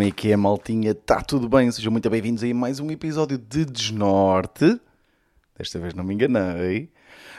Como 0.00 0.08
é 0.08 0.12
que 0.12 0.32
é, 0.32 0.36
maltinha? 0.36 0.92
Está 0.92 1.20
tudo 1.20 1.46
bem? 1.46 1.70
Sejam 1.70 1.92
muito 1.92 2.08
bem-vindos 2.08 2.42
a 2.42 2.54
mais 2.54 2.80
um 2.80 2.90
episódio 2.90 3.36
de 3.36 3.66
Desnorte. 3.66 4.80
Desta 5.58 5.78
vez 5.78 5.92
não 5.92 6.02
me 6.02 6.14
enganei. 6.14 6.90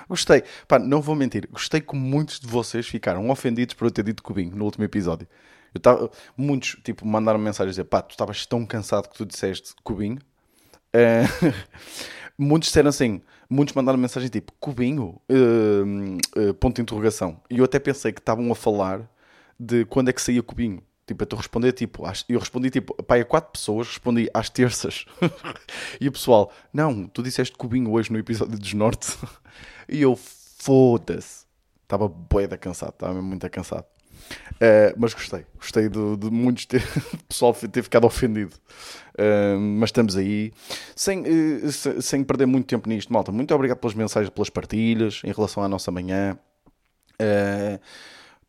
Gostei. 0.08 0.44
Pá, 0.68 0.78
não 0.78 1.02
vou 1.02 1.16
mentir. 1.16 1.50
Gostei 1.52 1.82
que 1.82 1.96
muitos 1.96 2.40
de 2.40 2.46
vocês 2.46 2.88
ficaram 2.88 3.28
ofendidos 3.32 3.74
por 3.74 3.86
eu 3.86 3.92
ter 3.92 4.04
dito 4.04 4.22
cubinho 4.22 4.56
no 4.56 4.64
último 4.64 4.84
episódio. 4.84 5.28
Eu 5.74 5.82
tava, 5.82 6.12
muitos, 6.38 6.78
tipo, 6.84 7.04
mandaram 7.04 7.40
mensagens 7.40 7.72
a 7.80 7.82
dizer 7.82 7.86
pá, 7.86 8.00
tu 8.00 8.12
estavas 8.12 8.46
tão 8.46 8.64
cansado 8.64 9.10
que 9.10 9.18
tu 9.18 9.26
disseste 9.26 9.74
cubinho. 9.84 10.20
Uh, 10.94 11.52
muitos 12.38 12.70
disseram 12.70 12.90
assim, 12.90 13.24
muitos 13.50 13.74
mandaram 13.74 13.98
mensagem 13.98 14.30
tipo 14.30 14.54
cubinho, 14.60 15.20
uh, 15.32 16.40
uh, 16.40 16.54
ponto 16.54 16.76
de 16.76 16.84
interrogação. 16.84 17.42
E 17.50 17.58
eu 17.58 17.66
até 17.66 17.80
pensei 17.80 18.12
que 18.12 18.20
estavam 18.20 18.52
a 18.52 18.56
falar 18.56 19.10
de 19.60 19.84
quando 19.86 20.10
é 20.10 20.14
que 20.14 20.22
saía 20.22 20.44
cubinho. 20.44 20.84
Tipo, 21.14 21.34
eu 21.34 21.38
responder, 21.38 21.72
tipo, 21.74 22.06
às, 22.06 22.26
eu 22.30 22.40
respondi, 22.40 22.70
tipo, 22.70 22.94
pá, 23.04 23.18
a 23.18 23.26
quatro 23.26 23.52
pessoas, 23.52 23.88
respondi 23.88 24.30
às 24.34 24.50
terças. 24.50 25.06
e 26.00 26.08
o 26.08 26.12
pessoal, 26.12 26.52
não, 26.74 27.08
tu 27.08 27.22
disseste 27.22 27.56
cubinho 27.56 27.92
hoje 27.92 28.12
no 28.12 28.18
episódio 28.18 28.58
dos 28.58 28.74
Norte. 28.74 29.18
e 29.90 30.02
eu, 30.02 30.16
foda-se. 30.16 31.46
Estava 31.84 32.08
boeda 32.08 32.58
cansado, 32.58 32.92
estava 32.92 33.14
mesmo 33.14 33.28
muito 33.28 33.50
cansado. 33.50 33.86
Uh, 34.54 34.94
mas 34.96 35.14
gostei, 35.14 35.46
gostei 35.58 35.90
de, 35.90 36.18
de 36.18 36.30
muitos 36.30 36.66
ter, 36.66 36.84
pessoal 37.28 37.54
ter 37.54 37.84
ficado 37.84 38.06
ofendido. 38.06 38.54
Uh, 39.16 39.60
mas 39.60 39.90
estamos 39.90 40.16
aí, 40.16 40.54
sem, 40.96 41.22
uh, 41.22 42.02
sem 42.02 42.24
perder 42.24 42.46
muito 42.46 42.68
tempo 42.68 42.88
nisto, 42.88 43.12
malta. 43.12 43.32
Muito 43.32 43.54
obrigado 43.54 43.80
pelas 43.80 43.96
mensagens, 43.96 44.30
pelas 44.30 44.50
partilhas 44.50 45.22
em 45.26 45.32
relação 45.32 45.64
à 45.64 45.68
nossa 45.68 45.92
manhã. 45.92 46.38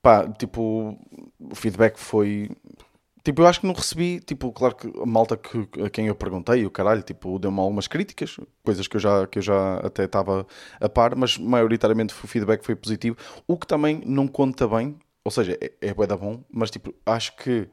Pá, 0.02 0.28
tipo, 0.28 0.98
o 1.40 1.54
feedback 1.54 1.98
foi. 1.98 2.50
Tipo, 3.24 3.42
eu 3.42 3.46
acho 3.46 3.60
que 3.60 3.66
não 3.66 3.74
recebi, 3.74 4.18
tipo, 4.20 4.50
claro 4.52 4.74
que 4.74 4.92
a 5.00 5.06
malta 5.06 5.36
que, 5.36 5.68
a 5.80 5.88
quem 5.88 6.08
eu 6.08 6.14
perguntei, 6.14 6.66
o 6.66 6.70
caralho, 6.70 7.02
tipo, 7.02 7.38
deu-me 7.38 7.60
algumas 7.60 7.86
críticas, 7.86 8.36
coisas 8.64 8.88
que 8.88 8.96
eu 8.96 9.00
já, 9.00 9.26
que 9.28 9.38
eu 9.38 9.42
já 9.42 9.76
até 9.76 10.04
estava 10.04 10.44
a 10.80 10.88
par, 10.88 11.14
mas 11.14 11.38
maioritariamente 11.38 12.12
o 12.12 12.26
feedback 12.26 12.64
foi 12.64 12.74
positivo, 12.74 13.16
o 13.46 13.56
que 13.56 13.64
também 13.64 14.02
não 14.04 14.26
conta 14.26 14.66
bem, 14.66 14.98
ou 15.24 15.30
seja, 15.30 15.56
é, 15.60 15.72
é 15.80 16.06
da 16.06 16.16
bom, 16.16 16.42
mas 16.50 16.68
tipo, 16.68 16.92
acho 17.06 17.36
que 17.36 17.68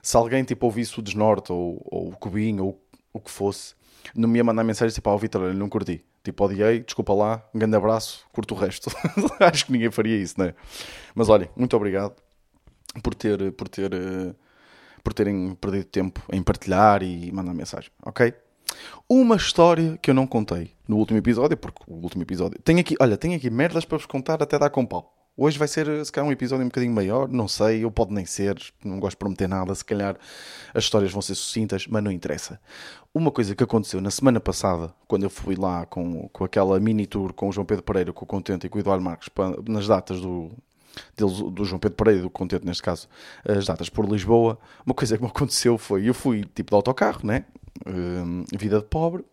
se 0.00 0.16
alguém 0.16 0.44
tipo 0.44 0.64
ouvisse 0.66 0.96
o 1.00 1.02
Desnorte 1.02 1.52
ou, 1.52 1.82
ou 1.86 2.08
o 2.10 2.16
Cubinho 2.16 2.64
ou 2.64 2.80
o 3.12 3.20
que 3.20 3.30
fosse, 3.32 3.74
não 4.14 4.28
me 4.28 4.38
ia 4.38 4.44
mandar 4.44 4.62
mensagem 4.62 4.94
tipo, 4.94 5.08
ao 5.10 5.16
oh, 5.16 5.18
Vitor, 5.18 5.52
não 5.54 5.68
curti. 5.68 6.04
Tipo, 6.24 6.46
odiei, 6.46 6.80
desculpa 6.80 7.12
lá, 7.12 7.46
um 7.54 7.58
grande 7.58 7.76
abraço, 7.76 8.26
curto 8.32 8.54
o 8.54 8.58
resto. 8.58 8.90
acho 9.38 9.66
que 9.66 9.72
ninguém 9.72 9.90
faria 9.90 10.16
isso, 10.16 10.40
né? 10.40 10.54
Mas 11.14 11.28
olhem, 11.28 11.50
muito 11.54 11.76
obrigado 11.76 12.14
por, 13.02 13.14
ter, 13.14 13.52
por, 13.52 13.68
ter, 13.68 13.90
por 15.02 15.12
terem 15.12 15.54
perdido 15.54 15.84
tempo 15.84 16.22
em 16.32 16.42
partilhar 16.42 17.02
e 17.02 17.30
mandar 17.30 17.52
mensagem, 17.52 17.90
ok? 18.02 18.32
Uma 19.06 19.36
história 19.36 19.98
que 20.00 20.10
eu 20.10 20.14
não 20.14 20.26
contei 20.26 20.72
no 20.88 20.96
último 20.96 21.18
episódio, 21.18 21.58
porque 21.58 21.82
o 21.86 21.96
último 21.96 22.22
episódio. 22.22 22.58
Tenho 22.62 22.80
aqui, 22.80 22.96
olha, 22.98 23.18
tenho 23.18 23.36
aqui 23.36 23.50
merdas 23.50 23.84
para 23.84 23.98
vos 23.98 24.06
contar 24.06 24.42
até 24.42 24.58
dar 24.58 24.70
com 24.70 24.86
pau. 24.86 25.13
Hoje 25.36 25.58
vai 25.58 25.66
ser, 25.66 26.04
se 26.04 26.12
calhar, 26.12 26.28
um 26.28 26.32
episódio 26.32 26.64
um 26.64 26.68
bocadinho 26.68 26.92
maior, 26.92 27.28
não 27.28 27.48
sei, 27.48 27.84
ou 27.84 27.90
pode 27.90 28.12
nem 28.12 28.24
ser, 28.24 28.56
não 28.84 29.00
gosto 29.00 29.14
de 29.14 29.18
prometer 29.18 29.48
nada, 29.48 29.74
se 29.74 29.84
calhar 29.84 30.16
as 30.72 30.84
histórias 30.84 31.10
vão 31.10 31.20
ser 31.20 31.34
sucintas, 31.34 31.88
mas 31.88 32.04
não 32.04 32.12
interessa. 32.12 32.60
Uma 33.12 33.32
coisa 33.32 33.52
que 33.52 33.64
aconteceu 33.64 34.00
na 34.00 34.12
semana 34.12 34.38
passada, 34.38 34.94
quando 35.08 35.24
eu 35.24 35.30
fui 35.30 35.56
lá 35.56 35.86
com, 35.86 36.28
com 36.28 36.44
aquela 36.44 36.78
mini 36.78 37.04
tour 37.04 37.32
com 37.32 37.48
o 37.48 37.52
João 37.52 37.66
Pedro 37.66 37.82
Pereira, 37.82 38.12
com 38.12 38.24
o 38.24 38.28
Contente 38.28 38.66
e 38.66 38.70
com 38.70 38.78
o 38.78 38.80
Eduardo 38.80 39.02
Marques, 39.02 39.28
nas 39.66 39.88
datas 39.88 40.20
do, 40.20 40.52
deles, 41.16 41.40
do 41.40 41.64
João 41.64 41.80
Pedro 41.80 41.96
Pereira, 41.96 42.22
do 42.22 42.30
Contente 42.30 42.64
neste 42.64 42.82
caso, 42.82 43.08
as 43.44 43.66
datas 43.66 43.88
por 43.88 44.08
Lisboa, 44.08 44.56
uma 44.86 44.94
coisa 44.94 45.16
que 45.16 45.22
me 45.24 45.28
aconteceu 45.30 45.76
foi, 45.76 46.08
eu 46.08 46.14
fui 46.14 46.44
tipo 46.54 46.70
de 46.70 46.76
autocarro, 46.76 47.26
né? 47.26 47.44
Uh, 47.84 48.44
vida 48.56 48.78
de 48.78 48.84
pobre, 48.84 49.24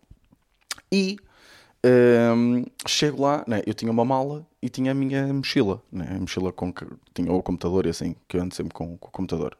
e 0.90 1.16
um, 1.84 2.64
chego 2.86 3.22
lá, 3.22 3.44
né, 3.46 3.62
eu 3.66 3.74
tinha 3.74 3.90
uma 3.90 4.04
mala 4.04 4.46
e 4.60 4.68
tinha 4.68 4.92
a 4.92 4.94
minha 4.94 5.32
mochila, 5.32 5.82
né, 5.90 6.06
a 6.16 6.20
mochila 6.20 6.52
com 6.52 6.72
que 6.72 6.86
tinha 7.12 7.32
o 7.32 7.42
computador 7.42 7.86
e 7.86 7.90
assim, 7.90 8.14
que 8.28 8.36
eu 8.36 8.42
ando 8.42 8.54
sempre 8.54 8.72
com, 8.72 8.96
com 8.96 9.08
o 9.08 9.10
computador. 9.10 9.56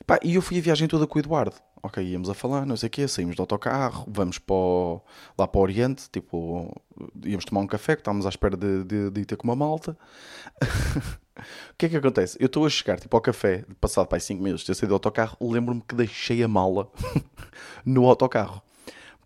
Epá, 0.00 0.18
e 0.22 0.36
eu 0.36 0.42
fui 0.42 0.58
a 0.58 0.62
viagem 0.62 0.88
toda 0.88 1.06
com 1.06 1.18
o 1.18 1.20
Eduardo. 1.20 1.56
Ok, 1.82 2.02
íamos 2.02 2.28
a 2.28 2.34
falar, 2.34 2.66
não 2.66 2.76
sei 2.76 2.88
o 2.88 2.90
quê, 2.90 3.06
saímos 3.06 3.36
do 3.36 3.42
autocarro, 3.42 4.04
vamos 4.08 4.38
para 4.38 4.54
o, 4.54 5.00
lá 5.36 5.46
para 5.46 5.58
o 5.60 5.62
Oriente, 5.62 6.10
tipo, 6.10 6.74
íamos 7.24 7.44
tomar 7.44 7.60
um 7.60 7.66
café, 7.68 7.94
que 7.94 8.00
estávamos 8.00 8.26
à 8.26 8.30
espera 8.30 8.56
de, 8.56 8.82
de, 8.84 9.10
de 9.10 9.20
ir 9.20 9.24
ter 9.24 9.36
com 9.36 9.46
uma 9.46 9.54
malta. 9.54 9.96
o 11.38 11.74
que 11.76 11.86
é 11.86 11.88
que 11.88 11.96
acontece? 11.96 12.36
Eu 12.40 12.46
estou 12.46 12.66
a 12.66 12.68
chegar, 12.68 12.98
tipo, 12.98 13.16
ao 13.16 13.20
café, 13.20 13.64
passado 13.80 14.08
para 14.08 14.18
5 14.18 14.42
minutos 14.42 14.62
de 14.62 14.68
ter 14.68 14.74
saído 14.74 14.88
do 14.88 14.94
autocarro, 14.94 15.36
lembro-me 15.40 15.80
que 15.80 15.94
deixei 15.94 16.42
a 16.42 16.48
mala 16.48 16.90
no 17.86 18.06
autocarro 18.06 18.60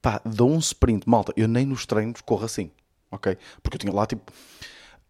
pá, 0.02 0.20
dou 0.24 0.50
um 0.50 0.58
sprint, 0.58 1.08
malta. 1.08 1.32
Eu 1.36 1.48
nem 1.48 1.64
nos 1.64 1.86
treinos 1.86 2.20
corro 2.20 2.44
assim, 2.44 2.70
ok? 3.10 3.38
Porque 3.62 3.76
eu 3.76 3.78
tinha 3.78 3.92
lá 3.92 4.04
tipo. 4.04 4.30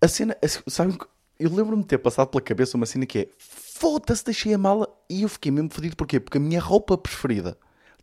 A 0.00 0.06
cena, 0.06 0.36
sabem? 0.68 0.96
Eu 1.40 1.50
lembro-me 1.52 1.82
de 1.82 1.88
ter 1.88 1.98
passado 1.98 2.28
pela 2.28 2.42
cabeça 2.42 2.76
uma 2.76 2.86
cena 2.86 3.06
que 3.06 3.18
é 3.18 3.28
foda-se, 3.38 4.24
deixei 4.24 4.54
a 4.54 4.58
mala 4.58 4.88
e 5.08 5.22
eu 5.22 5.28
fiquei 5.28 5.50
mesmo 5.50 5.70
fodido. 5.72 5.96
Porquê? 5.96 6.20
Porque 6.20 6.38
a 6.38 6.40
minha 6.40 6.60
roupa 6.60 6.96
preferida 6.98 7.56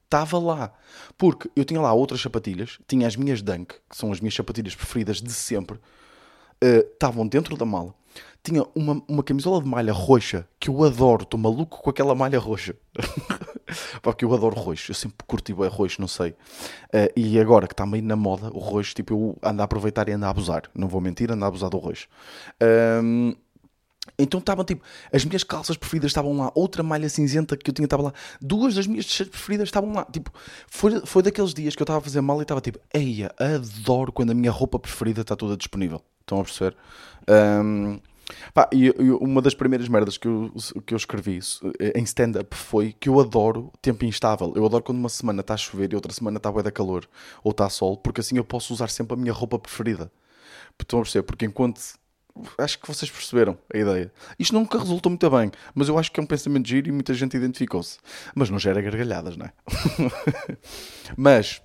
estava 0.03 0.39
lá. 0.39 0.73
Porque 1.17 1.49
eu 1.55 1.63
tinha 1.63 1.79
lá 1.79 1.93
outras 1.93 2.19
sapatilhas, 2.19 2.79
tinha 2.87 3.07
as 3.07 3.15
minhas 3.15 3.41
Dunk, 3.41 3.75
que 3.89 3.95
são 3.95 4.11
as 4.11 4.19
minhas 4.19 4.33
sapatilhas 4.33 4.75
preferidas 4.75 5.21
de 5.21 5.31
sempre, 5.31 5.77
uh, 5.77 6.91
estavam 6.91 7.27
dentro 7.27 7.55
da 7.55 7.65
mala. 7.65 7.93
Tinha 8.43 8.65
uma, 8.73 9.01
uma 9.07 9.23
camisola 9.23 9.61
de 9.61 9.69
malha 9.69 9.93
roxa, 9.93 10.47
que 10.59 10.69
eu 10.69 10.83
adoro, 10.83 11.23
estou 11.23 11.39
maluco 11.39 11.81
com 11.81 11.89
aquela 11.89 12.15
malha 12.15 12.39
roxa. 12.39 12.75
Porque 14.01 14.25
eu 14.25 14.33
adoro 14.33 14.55
roxo, 14.55 14.91
eu 14.91 14.95
sempre 14.95 15.17
curti 15.25 15.53
o 15.53 15.67
roxo, 15.67 16.01
não 16.01 16.07
sei. 16.07 16.31
Uh, 16.31 17.11
e 17.15 17.39
agora 17.39 17.67
que 17.67 17.73
está 17.73 17.85
meio 17.85 18.03
na 18.03 18.15
moda 18.15 18.49
o 18.53 18.59
roxo, 18.59 18.93
tipo, 18.93 19.13
eu 19.13 19.37
ando 19.43 19.61
a 19.61 19.65
aproveitar 19.65 20.07
e 20.09 20.13
ando 20.13 20.25
a 20.25 20.29
abusar. 20.29 20.63
Não 20.73 20.87
vou 20.87 21.01
mentir, 21.01 21.31
ando 21.31 21.43
a 21.45 21.47
abusar 21.47 21.69
do 21.69 21.77
roxo. 21.77 22.07
Um, 23.03 23.35
então 24.17 24.39
estavam 24.39 24.65
tipo, 24.65 24.83
as 25.13 25.23
minhas 25.23 25.43
calças 25.43 25.77
preferidas 25.77 26.09
estavam 26.09 26.35
lá, 26.37 26.51
outra 26.55 26.81
malha 26.81 27.07
cinzenta 27.09 27.55
que 27.55 27.69
eu 27.69 27.73
tinha 27.73 27.85
estava 27.85 28.03
lá, 28.03 28.13
duas 28.41 28.73
das 28.73 28.87
minhas 28.87 29.05
t-shirts 29.05 29.31
preferidas 29.31 29.67
estavam 29.67 29.93
lá. 29.93 30.05
Tipo, 30.05 30.31
foi, 30.67 31.01
foi 31.05 31.21
daqueles 31.21 31.53
dias 31.53 31.75
que 31.75 31.81
eu 31.81 31.85
estava 31.85 31.99
a 31.99 32.01
fazer 32.01 32.21
mal 32.21 32.39
e 32.39 32.41
estava 32.43 32.61
tipo, 32.61 32.79
eia, 32.93 33.31
adoro 33.37 34.11
quando 34.11 34.31
a 34.31 34.33
minha 34.33 34.51
roupa 34.51 34.79
preferida 34.79 35.21
está 35.21 35.35
toda 35.35 35.55
disponível. 35.55 36.01
Estão 36.21 36.39
a 36.39 36.43
perceber? 36.43 36.75
Um, 37.27 37.99
Pá, 38.53 38.69
e, 38.71 38.87
e, 38.87 39.11
uma 39.11 39.41
das 39.41 39.53
primeiras 39.53 39.87
merdas 39.87 40.17
que 40.17 40.27
eu, 40.27 40.51
que 40.85 40.93
eu 40.93 40.97
escrevi 40.97 41.39
eh, 41.79 41.93
em 41.95 42.03
stand-up 42.03 42.55
foi 42.55 42.93
que 42.93 43.09
eu 43.09 43.19
adoro 43.19 43.71
tempo 43.81 44.05
instável. 44.05 44.53
Eu 44.55 44.65
adoro 44.65 44.83
quando 44.83 44.97
uma 44.97 45.09
semana 45.09 45.41
está 45.41 45.53
a 45.53 45.57
chover 45.57 45.91
e 45.91 45.95
outra 45.95 46.13
semana 46.13 46.37
está 46.37 46.49
a 46.49 46.61
da 46.61 46.71
calor 46.71 47.07
ou 47.43 47.51
está 47.51 47.69
sol, 47.69 47.97
porque 47.97 48.21
assim 48.21 48.37
eu 48.37 48.43
posso 48.43 48.73
usar 48.73 48.89
sempre 48.89 49.13
a 49.13 49.17
minha 49.17 49.33
roupa 49.33 49.57
preferida. 49.57 50.11
Estão 50.79 50.99
a 50.99 51.01
perceber? 51.03 51.23
Porque 51.23 51.45
enquanto. 51.45 51.81
Acho 52.57 52.79
que 52.79 52.87
vocês 52.87 53.11
perceberam 53.11 53.57
a 53.73 53.77
ideia. 53.77 54.13
Isto 54.37 54.53
nunca 54.53 54.79
resultou 54.79 55.09
muito 55.09 55.29
bem, 55.29 55.51
mas 55.75 55.89
eu 55.89 55.97
acho 55.97 56.09
que 56.09 56.19
é 56.21 56.23
um 56.23 56.25
pensamento 56.25 56.69
giro 56.69 56.87
e 56.87 56.91
muita 56.91 57.13
gente 57.13 57.35
identificou-se. 57.35 57.97
Mas 58.33 58.49
não 58.49 58.57
gera 58.57 58.81
gargalhadas, 58.81 59.35
não 59.35 59.45
é? 59.45 59.53
mas, 61.17 61.61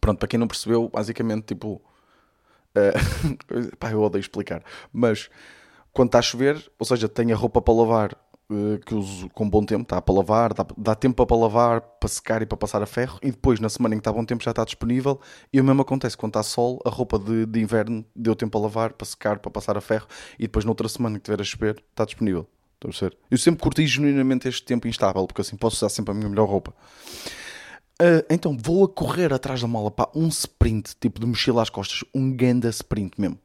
pronto, 0.00 0.18
para 0.18 0.28
quem 0.28 0.38
não 0.38 0.46
percebeu, 0.46 0.88
basicamente, 0.88 1.46
tipo. 1.46 1.82
Uh, 2.76 3.74
pá, 3.76 3.90
eu 3.90 4.00
odeio 4.00 4.20
explicar, 4.20 4.62
mas 4.92 5.28
quando 5.92 6.08
está 6.08 6.18
a 6.18 6.22
chover, 6.22 6.70
ou 6.78 6.86
seja, 6.86 7.08
tenho 7.08 7.34
a 7.34 7.38
roupa 7.38 7.60
para 7.60 7.74
lavar 7.74 8.16
uh, 8.50 8.78
que 8.84 8.94
uso 8.94 9.28
com 9.30 9.48
bom 9.48 9.64
tempo, 9.64 9.82
está 9.82 10.00
para 10.00 10.14
lavar, 10.14 10.54
dá, 10.54 10.66
dá, 10.76 10.94
tempo 10.94 11.26
para 11.26 11.36
lavar, 11.36 11.80
para 11.80 12.08
secar 12.08 12.42
e 12.42 12.46
para 12.46 12.56
passar 12.56 12.82
a 12.82 12.86
ferro, 12.86 13.18
e 13.22 13.30
depois 13.30 13.60
na 13.60 13.68
semana 13.68 13.94
em 13.94 13.98
que 13.98 14.00
está 14.00 14.12
bom 14.12 14.24
tempo 14.24 14.42
já 14.42 14.50
está 14.50 14.64
disponível. 14.64 15.20
E 15.52 15.60
o 15.60 15.64
mesmo 15.64 15.82
acontece 15.82 16.16
quando 16.16 16.30
está 16.30 16.42
sol, 16.42 16.80
a 16.84 16.90
roupa 16.90 17.18
de, 17.18 17.46
de 17.46 17.60
inverno 17.60 18.04
deu 18.14 18.34
tempo 18.34 18.52
para 18.52 18.60
lavar, 18.60 18.92
para 18.92 19.06
secar, 19.06 19.38
para 19.38 19.50
passar 19.50 19.76
a 19.76 19.80
ferro, 19.80 20.06
e 20.38 20.42
depois 20.42 20.64
noutra 20.64 20.88
semana 20.88 21.18
que 21.18 21.24
tiver 21.24 21.40
a 21.40 21.44
chover, 21.44 21.82
está 21.90 22.04
disponível. 22.04 22.46
Eu 23.30 23.38
sempre 23.38 23.62
curti 23.62 23.86
genuinamente 23.86 24.48
este 24.48 24.64
tempo 24.64 24.88
instável, 24.88 25.24
porque 25.26 25.40
assim 25.40 25.56
posso 25.56 25.76
usar 25.76 25.88
sempre 25.88 26.10
a 26.10 26.14
minha 26.14 26.28
melhor 26.28 26.48
roupa. 26.48 26.74
Uh, 28.00 28.24
então 28.28 28.56
vou 28.60 28.84
a 28.84 28.88
correr 28.88 29.32
atrás 29.32 29.60
da 29.60 29.68
mala, 29.68 29.88
pá, 29.88 30.10
um 30.12 30.26
sprint, 30.26 30.96
tipo 31.00 31.20
de 31.20 31.26
mochila 31.26 31.62
às 31.62 31.70
costas, 31.70 32.02
um 32.12 32.34
ganda 32.34 32.68
sprint 32.70 33.20
mesmo. 33.20 33.38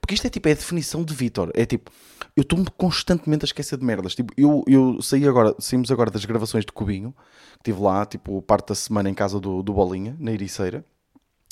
Porque 0.00 0.14
isto 0.14 0.26
é 0.26 0.30
tipo, 0.30 0.48
é 0.48 0.52
a 0.52 0.54
definição 0.54 1.02
de 1.02 1.14
Vitor. 1.14 1.50
É 1.54 1.64
tipo, 1.64 1.90
eu 2.36 2.42
estou-me 2.42 2.66
constantemente 2.76 3.44
a 3.44 3.46
esquecer 3.46 3.78
de 3.78 3.84
merdas. 3.84 4.14
Tipo, 4.14 4.32
eu, 4.36 4.62
eu 4.66 5.00
saí 5.02 5.26
agora, 5.26 5.54
saímos 5.58 5.90
agora 5.90 6.10
das 6.10 6.24
gravações 6.24 6.64
de 6.64 6.72
Cubinho, 6.72 7.14
que 7.62 7.70
estive 7.70 7.80
lá, 7.80 8.04
tipo, 8.04 8.40
parte 8.42 8.68
da 8.68 8.74
semana 8.74 9.08
em 9.08 9.14
casa 9.14 9.40
do, 9.40 9.62
do 9.62 9.72
Bolinha, 9.72 10.16
na 10.18 10.32
Ericeira, 10.32 10.84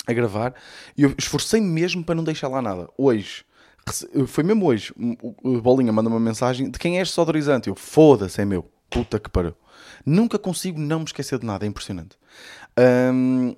a 0.07 0.13
gravar, 0.13 0.53
e 0.97 1.03
eu 1.03 1.13
esforcei-me 1.17 1.67
mesmo 1.67 2.03
para 2.03 2.15
não 2.15 2.23
deixar 2.23 2.47
lá 2.47 2.61
nada. 2.61 2.89
Hoje, 2.97 3.45
foi 4.27 4.43
mesmo 4.43 4.65
hoje, 4.65 4.93
o 5.43 5.61
Bolinha 5.61 5.91
manda 5.91 6.09
uma 6.09 6.19
mensagem 6.19 6.69
de 6.69 6.79
quem 6.79 6.99
és 6.99 7.09
sodorizante. 7.09 7.69
Eu, 7.69 7.75
foda-se, 7.75 8.41
é 8.41 8.45
meu. 8.45 8.69
Puta 8.89 9.19
que 9.19 9.29
pariu. 9.29 9.53
Nunca 10.05 10.39
consigo 10.39 10.79
não 10.79 10.99
me 10.99 11.05
esquecer 11.05 11.39
de 11.39 11.45
nada, 11.45 11.65
é 11.65 11.67
impressionante. 11.67 12.17
Um, 13.13 13.55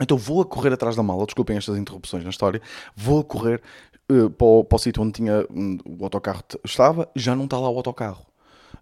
então 0.00 0.16
vou 0.16 0.42
a 0.42 0.44
correr 0.44 0.72
atrás 0.72 0.96
da 0.96 1.02
mala, 1.02 1.24
desculpem 1.24 1.56
estas 1.56 1.76
interrupções 1.76 2.24
na 2.24 2.30
história, 2.30 2.60
vou 2.94 3.20
a 3.20 3.24
correr 3.24 3.62
uh, 4.10 4.30
para, 4.30 4.46
o, 4.46 4.64
para 4.64 4.76
o 4.76 4.78
sítio 4.78 5.02
onde 5.02 5.12
tinha, 5.12 5.46
onde 5.50 5.82
o 5.84 6.04
autocarro 6.04 6.42
estava, 6.64 7.08
já 7.14 7.34
não 7.34 7.44
está 7.44 7.58
lá 7.58 7.70
o 7.70 7.76
autocarro. 7.76 8.26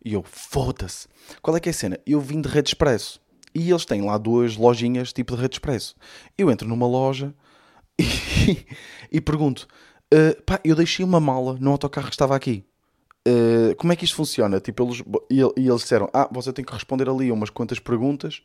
E 0.04 0.12
eu, 0.12 0.22
foda-se. 0.22 1.08
Qual 1.40 1.56
é 1.56 1.60
que 1.60 1.68
é 1.68 1.70
a 1.70 1.74
cena? 1.74 1.98
Eu 2.06 2.20
vim 2.20 2.40
de 2.40 2.48
Rede 2.48 2.68
Expresso. 2.68 3.20
E 3.54 3.70
eles 3.70 3.84
têm 3.84 4.02
lá 4.02 4.18
duas 4.18 4.56
lojinhas 4.56 5.12
tipo 5.12 5.34
de 5.34 5.42
Rede 5.42 5.54
Expresso. 5.54 5.94
Eu 6.36 6.50
entro 6.50 6.68
numa 6.68 6.86
loja 6.86 7.32
e, 7.98 8.66
e 9.10 9.20
pergunto: 9.20 9.66
uh, 10.12 10.42
pá, 10.42 10.60
eu 10.64 10.74
deixei 10.74 11.04
uma 11.04 11.20
mala 11.20 11.56
no 11.58 11.70
autocarro 11.70 12.08
que 12.08 12.14
estava 12.14 12.36
aqui. 12.36 12.64
Uh, 13.26 13.74
como 13.76 13.90
é 13.90 13.96
que 13.96 14.04
isto 14.04 14.16
funciona? 14.16 14.60
Tipo, 14.60 14.84
eles, 14.84 15.02
e, 15.30 15.40
eles 15.40 15.80
disseram: 15.80 16.10
Ah, 16.12 16.28
você 16.30 16.52
tem 16.52 16.62
que 16.62 16.72
responder 16.72 17.08
ali 17.08 17.32
umas 17.32 17.48
quantas 17.48 17.78
perguntas, 17.78 18.42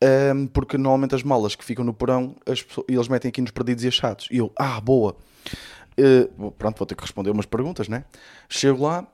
um, 0.00 0.06
ehm, 0.06 0.46
porque 0.46 0.78
normalmente 0.78 1.16
as 1.16 1.24
malas 1.24 1.56
que 1.56 1.64
ficam 1.64 1.84
no 1.84 1.92
porão 1.92 2.36
eles 2.88 3.08
metem 3.08 3.28
aqui 3.28 3.40
nos 3.40 3.50
perdidos 3.50 3.82
e 3.82 3.88
achados. 3.88 4.28
E 4.30 4.36
eu, 4.36 4.52
ah, 4.56 4.80
boa. 4.80 5.16
Uh, 5.98 6.52
pronto, 6.52 6.78
vou 6.78 6.86
ter 6.86 6.94
que 6.94 7.02
responder 7.02 7.30
umas 7.30 7.44
perguntas, 7.44 7.88
né? 7.88 8.04
Chego 8.48 8.84
lá, 8.84 9.04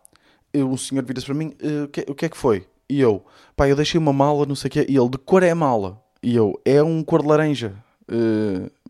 eu, 0.53 0.71
o 0.71 0.77
senhor 0.77 1.03
vira-se 1.03 1.25
para 1.25 1.35
mim: 1.35 1.55
uh, 1.62 1.85
o, 1.85 1.89
que, 1.89 2.05
o 2.09 2.15
que 2.15 2.27
é 2.27 2.29
que 2.29 2.37
foi? 2.37 2.67
E 2.87 3.01
eu, 3.01 3.25
pá, 3.57 3.67
eu 3.67 3.75
deixei 3.75 3.99
uma 3.99 4.12
mala, 4.12 4.45
não 4.45 4.55
sei 4.55 4.69
o 4.69 4.71
quê. 4.71 4.87
E 4.87 4.97
ele, 4.99 5.09
de 5.09 5.17
cor 5.17 5.43
é 5.43 5.51
a 5.51 5.55
mala? 5.55 5.99
E 6.23 6.37
eu, 6.37 6.61
é 6.62 6.83
um 6.83 7.03
cor 7.03 7.23
de 7.23 7.29
laranja, 7.29 7.75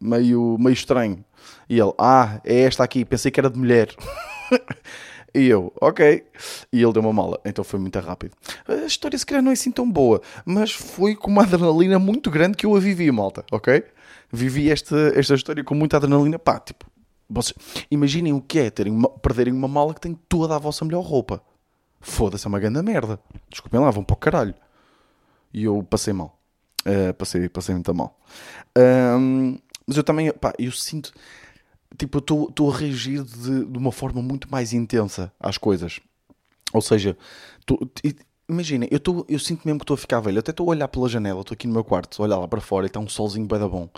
meio, 0.00 0.56
meio 0.58 0.74
estranho. 0.74 1.24
E 1.68 1.78
ele, 1.78 1.92
ah, 1.98 2.40
é 2.44 2.62
esta 2.62 2.82
aqui, 2.82 3.04
pensei 3.04 3.30
que 3.30 3.38
era 3.38 3.48
de 3.48 3.58
mulher. 3.58 3.94
E 5.36 5.48
eu, 5.48 5.70
ok. 5.78 6.24
E 6.72 6.82
ele 6.82 6.92
deu 6.94 7.02
uma 7.02 7.12
mala, 7.12 7.38
então 7.44 7.62
foi 7.62 7.78
muito 7.78 7.98
rápido. 7.98 8.32
A 8.66 8.86
história 8.86 9.18
se 9.18 9.26
calhar 9.26 9.42
não 9.42 9.50
é 9.50 9.52
assim 9.52 9.70
tão 9.70 9.88
boa, 9.90 10.22
mas 10.46 10.72
foi 10.72 11.14
com 11.14 11.30
uma 11.30 11.42
adrenalina 11.42 11.98
muito 11.98 12.30
grande 12.30 12.56
que 12.56 12.64
eu 12.64 12.74
a 12.74 12.80
vivi, 12.80 13.12
malta, 13.12 13.44
ok? 13.52 13.84
Vivi 14.32 14.70
esta, 14.70 14.96
esta 15.14 15.34
história 15.34 15.62
com 15.62 15.74
muita 15.74 15.98
adrenalina. 15.98 16.38
Pá, 16.38 16.58
tipo, 16.58 16.86
vocês 17.28 17.54
imaginem 17.90 18.32
o 18.32 18.40
que 18.40 18.58
é 18.60 18.70
terem 18.70 18.92
uma, 18.92 19.10
perderem 19.10 19.52
uma 19.52 19.68
mala 19.68 19.92
que 19.92 20.00
tem 20.00 20.18
toda 20.26 20.56
a 20.56 20.58
vossa 20.58 20.86
melhor 20.86 21.02
roupa. 21.02 21.42
Foda-se, 22.00 22.46
é 22.46 22.48
uma 22.48 22.58
grande 22.58 22.80
merda. 22.80 23.20
Desculpem 23.50 23.78
lá, 23.78 23.90
vão 23.90 24.02
para 24.02 24.14
o 24.14 24.16
caralho. 24.16 24.54
E 25.52 25.64
eu 25.64 25.82
passei 25.82 26.14
mal. 26.14 26.38
Uh, 26.86 27.12
passei, 27.12 27.46
passei 27.50 27.74
muito 27.74 27.92
mal. 27.94 28.18
Um, 28.78 29.58
mas 29.86 29.98
eu 29.98 30.02
também, 30.02 30.32
pá, 30.32 30.54
eu 30.58 30.72
sinto 30.72 31.12
tipo, 31.96 32.18
eu 32.18 32.48
estou 32.48 32.70
a 32.70 32.76
reagir 32.76 33.22
de, 33.22 33.64
de, 33.64 33.78
uma 33.78 33.92
forma 33.92 34.22
muito 34.22 34.50
mais 34.50 34.72
intensa 34.72 35.32
às 35.40 35.58
coisas. 35.58 36.00
Ou 36.72 36.82
seja, 36.82 37.16
imagina, 38.48 38.86
eu, 38.90 39.00
tô, 39.00 39.24
eu 39.28 39.38
sinto 39.38 39.62
mesmo 39.64 39.80
que 39.80 39.84
estou 39.84 39.94
a 39.94 39.98
ficar 39.98 40.20
velho. 40.20 40.36
Eu 40.36 40.40
até 40.40 40.50
estou 40.50 40.66
a 40.66 40.70
olhar 40.70 40.88
pela 40.88 41.08
janela, 41.08 41.40
estou 41.40 41.54
aqui 41.54 41.66
no 41.66 41.72
meu 41.72 41.84
quarto, 41.84 42.22
olhar 42.22 42.36
lá 42.36 42.46
para 42.46 42.60
fora 42.60 42.86
e 42.86 42.88
está 42.88 43.00
um 43.00 43.08
solzinho 43.08 43.46
bem 43.46 43.58
da 43.58 43.68
bom. 43.68 43.88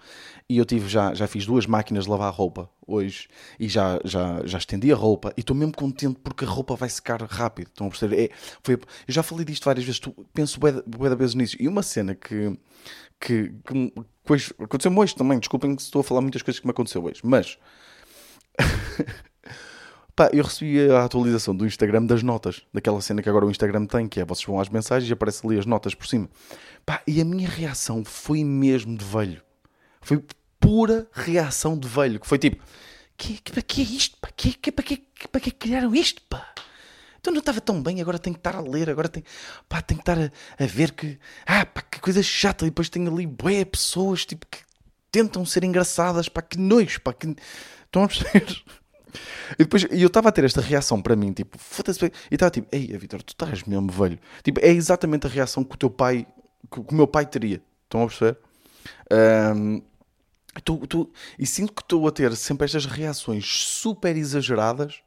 E 0.48 0.56
eu 0.56 0.64
tive 0.64 0.88
já, 0.88 1.12
já 1.14 1.26
fiz 1.26 1.44
duas 1.44 1.66
máquinas 1.66 2.04
de 2.04 2.10
lavar 2.10 2.32
roupa 2.32 2.70
hoje 2.86 3.28
e 3.60 3.68
já, 3.68 4.00
já, 4.04 4.40
já 4.44 4.58
estendi 4.58 4.90
a 4.90 4.96
roupa 4.96 5.32
e 5.36 5.40
estou 5.40 5.54
mesmo 5.54 5.74
contente 5.74 6.18
porque 6.22 6.44
a 6.44 6.48
roupa 6.48 6.74
vai 6.74 6.88
secar 6.88 7.20
rápido. 7.22 7.68
Estão 7.68 7.86
a 7.86 7.90
perceber? 7.90 8.24
É, 8.24 8.30
foi, 8.62 8.74
eu 8.74 8.80
já 9.08 9.22
falei 9.22 9.44
disto 9.44 9.64
várias 9.64 9.84
vezes, 9.84 10.00
tu, 10.00 10.14
penso 10.32 10.58
bué, 10.58 10.72
da 10.72 11.14
vezes 11.14 11.34
nisso. 11.34 11.56
E 11.60 11.68
uma 11.68 11.82
cena 11.82 12.14
que, 12.14 12.58
que, 13.20 13.52
que 13.66 13.92
aconteceu-me 14.62 14.98
hoje 14.98 15.14
também. 15.14 15.38
Desculpem 15.38 15.76
que 15.76 15.82
estou 15.82 16.00
a 16.00 16.04
falar 16.04 16.20
muitas 16.20 16.42
coisas 16.42 16.58
que 16.58 16.66
me 16.66 16.70
aconteceu 16.70 17.04
hoje. 17.04 17.20
Mas 17.22 17.58
Pá, 20.14 20.30
eu 20.32 20.42
recebi 20.42 20.90
a 20.90 21.04
atualização 21.04 21.54
do 21.54 21.64
Instagram 21.64 22.04
das 22.04 22.24
notas, 22.24 22.62
daquela 22.74 23.00
cena 23.00 23.22
que 23.22 23.28
agora 23.28 23.46
o 23.46 23.50
Instagram 23.50 23.86
tem, 23.86 24.08
que 24.08 24.20
é 24.20 24.24
vocês 24.24 24.44
vão 24.44 24.60
às 24.60 24.68
mensagens 24.68 25.08
e 25.08 25.12
aparece 25.12 25.46
ali 25.46 25.58
as 25.58 25.64
notas 25.64 25.94
por 25.94 26.08
cima. 26.08 26.28
Pá, 26.84 27.00
e 27.06 27.20
a 27.20 27.24
minha 27.24 27.48
reação 27.48 28.04
foi 28.04 28.42
mesmo 28.42 28.96
de 28.96 29.04
velho. 29.04 29.40
Foi 30.00 30.20
pura 30.58 31.06
reação 31.12 31.78
de 31.78 31.86
velho, 31.86 32.18
que 32.18 32.26
foi 32.26 32.38
tipo, 32.38 32.62
que, 33.16 33.34
que, 33.40 33.52
para 33.52 33.62
que 33.62 33.80
é 33.80 33.84
isto? 33.84 34.16
Para 34.20 34.32
que, 34.32 34.52
que, 34.54 34.72
para 34.72 34.84
que, 34.84 35.04
para 35.30 35.40
que 35.40 35.50
criaram 35.52 35.94
isto? 35.94 36.20
Pá? 36.22 36.52
Então 37.20 37.32
não 37.32 37.40
estava 37.40 37.60
tão 37.60 37.82
bem, 37.82 38.00
agora 38.00 38.18
tenho 38.18 38.34
que 38.34 38.40
estar 38.40 38.56
a 38.56 38.60
ler, 38.60 38.88
agora 38.88 39.08
tenho, 39.08 39.26
pá, 39.68 39.82
tenho 39.82 40.00
que 40.00 40.10
estar 40.10 40.18
a, 40.18 40.64
a 40.64 40.66
ver 40.66 40.92
que, 40.92 41.18
ah, 41.46 41.66
pá, 41.66 41.82
que 41.82 42.00
coisa 42.00 42.22
chata, 42.22 42.64
e 42.64 42.70
depois 42.70 42.88
tenho 42.88 43.12
ali 43.12 43.26
bué 43.26 43.64
pessoas, 43.64 44.24
tipo, 44.24 44.46
que 44.50 44.58
tentam 45.10 45.44
ser 45.44 45.64
engraçadas, 45.64 46.28
pá, 46.28 46.42
que 46.42 46.58
nojo, 46.58 47.00
pá, 47.00 47.12
que... 47.12 47.34
Estão 47.86 48.04
a 48.04 48.08
perceber? 48.08 48.62
E 49.58 49.64
depois 49.64 49.86
eu 49.90 50.06
estava 50.06 50.28
a 50.28 50.32
ter 50.32 50.44
esta 50.44 50.60
reação 50.60 51.00
para 51.00 51.16
mim, 51.16 51.32
tipo, 51.32 51.56
foda-se. 51.58 52.04
E 52.04 52.12
estava 52.34 52.50
tipo, 52.50 52.68
ei, 52.70 52.86
Vitor, 52.98 53.22
tu 53.22 53.30
estás 53.30 53.62
mesmo 53.64 53.90
velho. 53.90 54.18
Tipo, 54.42 54.60
é 54.60 54.68
exatamente 54.68 55.26
a 55.26 55.30
reação 55.30 55.64
que 55.64 55.74
o 55.74 55.78
teu 55.78 55.90
pai, 55.90 56.26
que, 56.70 56.80
o 56.80 56.94
meu 56.94 57.06
pai 57.06 57.26
teria. 57.26 57.62
Estão 57.84 58.02
a 58.02 58.06
perceber? 58.06 58.38
Um, 59.56 59.82
tu, 60.62 60.86
tu, 60.86 61.10
e 61.38 61.46
sinto 61.46 61.72
que 61.72 61.82
estou 61.82 62.06
a 62.06 62.10
ter 62.10 62.34
sempre 62.36 62.66
estas 62.66 62.84
reações 62.84 63.46
super 63.46 64.16
exageradas 64.16 65.00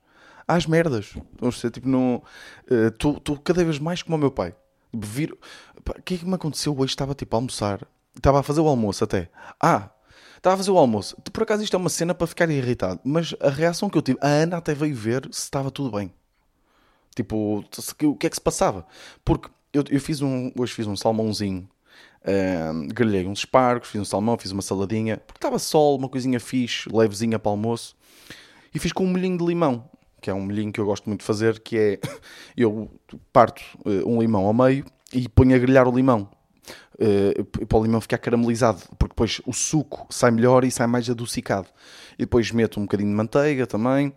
às 0.47 0.65
merdas. 0.65 1.13
Vamos 1.39 1.55
dizer, 1.55 1.71
tipo, 1.71 1.87
não. 1.87 2.23
Estou 2.67 3.15
uh, 3.17 3.39
cada 3.39 3.63
vez 3.63 3.79
mais 3.79 4.01
como 4.01 4.17
o 4.17 4.19
meu 4.19 4.31
pai. 4.31 4.55
Vir... 4.93 5.31
O 5.33 6.01
que 6.01 6.15
é 6.15 6.17
que 6.17 6.25
me 6.25 6.35
aconteceu 6.35 6.77
hoje? 6.77 6.91
Estava 6.91 7.13
tipo 7.13 7.35
a 7.35 7.39
almoçar. 7.39 7.87
Estava 8.15 8.39
a 8.39 8.43
fazer 8.43 8.61
o 8.61 8.67
almoço 8.67 9.03
até. 9.03 9.29
Ah, 9.59 9.89
estava 10.37 10.55
a 10.55 10.57
fazer 10.57 10.71
o 10.71 10.77
almoço. 10.77 11.15
Por 11.31 11.43
acaso 11.43 11.63
isto 11.63 11.75
é 11.75 11.79
uma 11.79 11.89
cena 11.89 12.13
para 12.13 12.27
ficar 12.27 12.49
irritado. 12.49 12.99
Mas 13.03 13.33
a 13.39 13.49
reação 13.49 13.89
que 13.89 13.97
eu 13.97 14.01
tive, 14.01 14.19
a 14.21 14.27
Ana 14.27 14.57
até 14.57 14.73
veio 14.73 14.95
ver 14.95 15.23
se 15.31 15.41
estava 15.43 15.71
tudo 15.71 15.91
bem. 15.97 16.13
Tipo, 17.15 17.63
o 18.03 18.15
que 18.15 18.27
é 18.27 18.29
que 18.29 18.35
se 18.35 18.41
passava? 18.41 18.85
Porque 19.23 19.49
eu, 19.73 19.83
eu 19.89 19.99
fiz 19.99 20.21
um. 20.21 20.51
Hoje 20.57 20.73
fiz 20.73 20.87
um 20.87 20.95
salmãozinho. 20.95 21.67
Uh, 22.21 22.87
grelhei 22.93 23.25
uns 23.25 23.39
espargos, 23.39 23.89
fiz 23.89 23.99
um 23.99 24.05
salmão, 24.05 24.37
fiz 24.37 24.51
uma 24.51 24.61
saladinha. 24.61 25.17
Porque 25.17 25.37
estava 25.37 25.57
sol, 25.59 25.97
uma 25.97 26.07
coisinha 26.07 26.39
fixe, 26.39 26.89
levezinha 26.91 27.39
para 27.39 27.49
o 27.49 27.53
almoço. 27.53 27.95
E 28.73 28.79
fiz 28.79 28.91
com 28.91 29.03
um 29.03 29.07
molhinho 29.07 29.37
de 29.37 29.45
limão 29.45 29.89
que 30.21 30.29
é 30.29 30.33
um 30.33 30.41
molhinho 30.41 30.71
que 30.71 30.79
eu 30.79 30.85
gosto 30.85 31.07
muito 31.07 31.21
de 31.21 31.25
fazer, 31.25 31.59
que 31.59 31.77
é 31.77 31.99
eu 32.55 32.89
parto 33.33 33.61
uh, 33.83 34.07
um 34.07 34.21
limão 34.21 34.45
ao 34.45 34.53
meio 34.53 34.85
e 35.11 35.27
ponho 35.27 35.55
a 35.55 35.59
grelhar 35.59 35.87
o 35.87 35.95
limão. 35.95 36.29
Uh, 37.01 37.65
para 37.65 37.79
o 37.79 37.83
limão 37.83 37.99
ficar 37.99 38.19
caramelizado, 38.19 38.79
porque 38.99 39.13
depois 39.13 39.41
o 39.45 39.53
suco 39.53 40.05
sai 40.11 40.29
melhor 40.29 40.63
e 40.63 40.69
sai 40.69 40.85
mais 40.85 41.09
adocicado. 41.09 41.67
E 42.13 42.19
depois 42.19 42.51
meto 42.51 42.79
um 42.79 42.83
bocadinho 42.83 43.09
de 43.09 43.15
manteiga 43.15 43.65
também, 43.65 44.13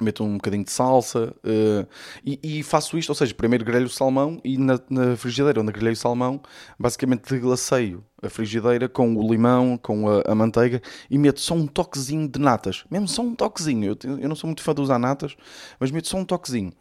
meto 0.00 0.22
um 0.24 0.34
bocadinho 0.34 0.64
de 0.64 0.70
salsa 0.70 1.34
uh, 1.44 1.86
e, 2.24 2.38
e, 2.42 2.62
faço 2.62 2.96
isto, 2.96 3.10
ou 3.10 3.14
seja, 3.14 3.34
primeiro 3.34 3.64
grelho 3.64 3.86
o 3.86 3.90
salmão 3.90 4.40
e 4.44 4.56
na, 4.56 4.78
na 4.88 5.16
frigideira 5.16 5.60
onde 5.60 5.72
grelhei 5.72 5.92
o 5.92 5.96
salmão, 5.96 6.40
basicamente 6.78 7.28
deglaceio 7.28 8.04
a 8.22 8.28
frigideira 8.28 8.88
com 8.88 9.14
o 9.14 9.30
limão, 9.30 9.76
com 9.76 10.08
a, 10.08 10.22
a, 10.26 10.34
manteiga 10.34 10.80
e 11.10 11.18
meto 11.18 11.40
só 11.40 11.54
um 11.54 11.66
toquezinho 11.66 12.28
de 12.28 12.38
natas, 12.38 12.84
mesmo 12.90 13.08
só 13.08 13.22
um 13.22 13.34
toquezinho, 13.34 13.96
eu, 14.02 14.18
eu 14.18 14.28
não 14.28 14.36
sou 14.36 14.48
muito 14.48 14.62
fã 14.62 14.74
de 14.74 14.80
usar 14.80 14.98
natas, 14.98 15.36
mas 15.80 15.90
meto 15.90 16.08
só 16.08 16.16
um 16.16 16.24
toquezinho 16.24 16.72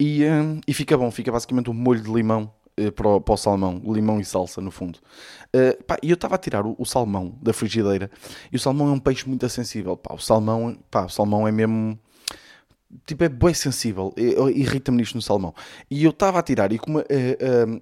e, 0.00 0.24
uh, 0.24 0.60
e 0.66 0.74
fica 0.74 0.96
bom, 0.96 1.10
fica 1.10 1.30
basicamente 1.30 1.70
um 1.70 1.74
molho 1.74 2.00
de 2.00 2.10
limão 2.10 2.50
para, 2.94 3.08
o, 3.08 3.20
para, 3.20 3.34
o, 3.34 3.36
salmão, 3.36 3.82
limão 3.86 4.20
e 4.20 4.24
salsa 4.24 4.60
no 4.60 4.70
fundo. 4.70 4.98
E 6.02 6.10
eu 6.10 6.14
estava 6.14 6.34
a 6.34 6.38
tirar 6.38 6.66
o, 6.66 6.74
o, 6.78 6.84
salmão 6.84 7.36
da 7.40 7.52
frigideira 7.52 8.10
e 8.52 8.56
o 8.56 8.58
salmão 8.58 8.88
é 8.88 8.92
um 8.92 8.98
peixe 8.98 9.28
muito 9.28 9.48
sensível, 9.48 9.96
pá, 9.96 10.14
o 10.14 10.18
salmão, 10.18 10.78
pá, 10.90 11.06
o 11.06 11.08
salmão 11.08 11.48
é 11.48 11.52
mesmo 11.52 11.98
tipo, 13.04 13.24
é 13.24 13.28
bem 13.28 13.52
sensível, 13.52 14.14
irrita-me 14.54 14.98
nisto 14.98 15.14
no 15.14 15.22
salmão. 15.22 15.54
E 15.90 16.04
eu 16.04 16.10
estava 16.10 16.38
a 16.38 16.42
tirar, 16.42 16.72
e 16.72 16.78
como 16.78 16.98
a, 16.98 17.02
a, 17.02 17.04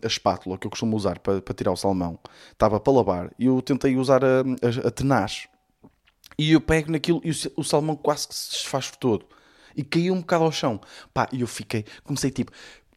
a, 0.02 0.06
espátula 0.06 0.58
que 0.58 0.66
eu 0.66 0.70
costumo 0.70 0.96
usar 0.96 1.18
para, 1.18 1.40
para 1.42 1.54
tirar 1.54 1.72
o 1.72 1.76
salmão 1.76 2.18
estava 2.52 2.80
para 2.80 2.92
lavar, 2.92 3.30
e 3.38 3.46
eu 3.46 3.60
tentei 3.62 3.96
usar 3.96 4.24
a, 4.24 4.40
a, 4.40 4.88
a 4.88 4.90
tenaz, 4.90 5.48
e 6.38 6.52
eu 6.52 6.60
pego 6.60 6.90
naquilo, 6.90 7.20
e 7.24 7.30
o, 7.30 7.34
o 7.56 7.64
salmão 7.64 7.96
quase 7.96 8.28
que 8.28 8.34
se 8.34 8.50
desfaz 8.52 8.90
todo, 8.92 9.26
e 9.76 9.82
caiu 9.82 10.14
um 10.14 10.20
bocado 10.20 10.44
ao 10.44 10.52
chão. 10.52 10.80
Pá, 11.12 11.28
e 11.32 11.40
eu 11.40 11.46
fiquei, 11.46 11.84
comecei 12.04 12.30
tipo, 12.30 12.52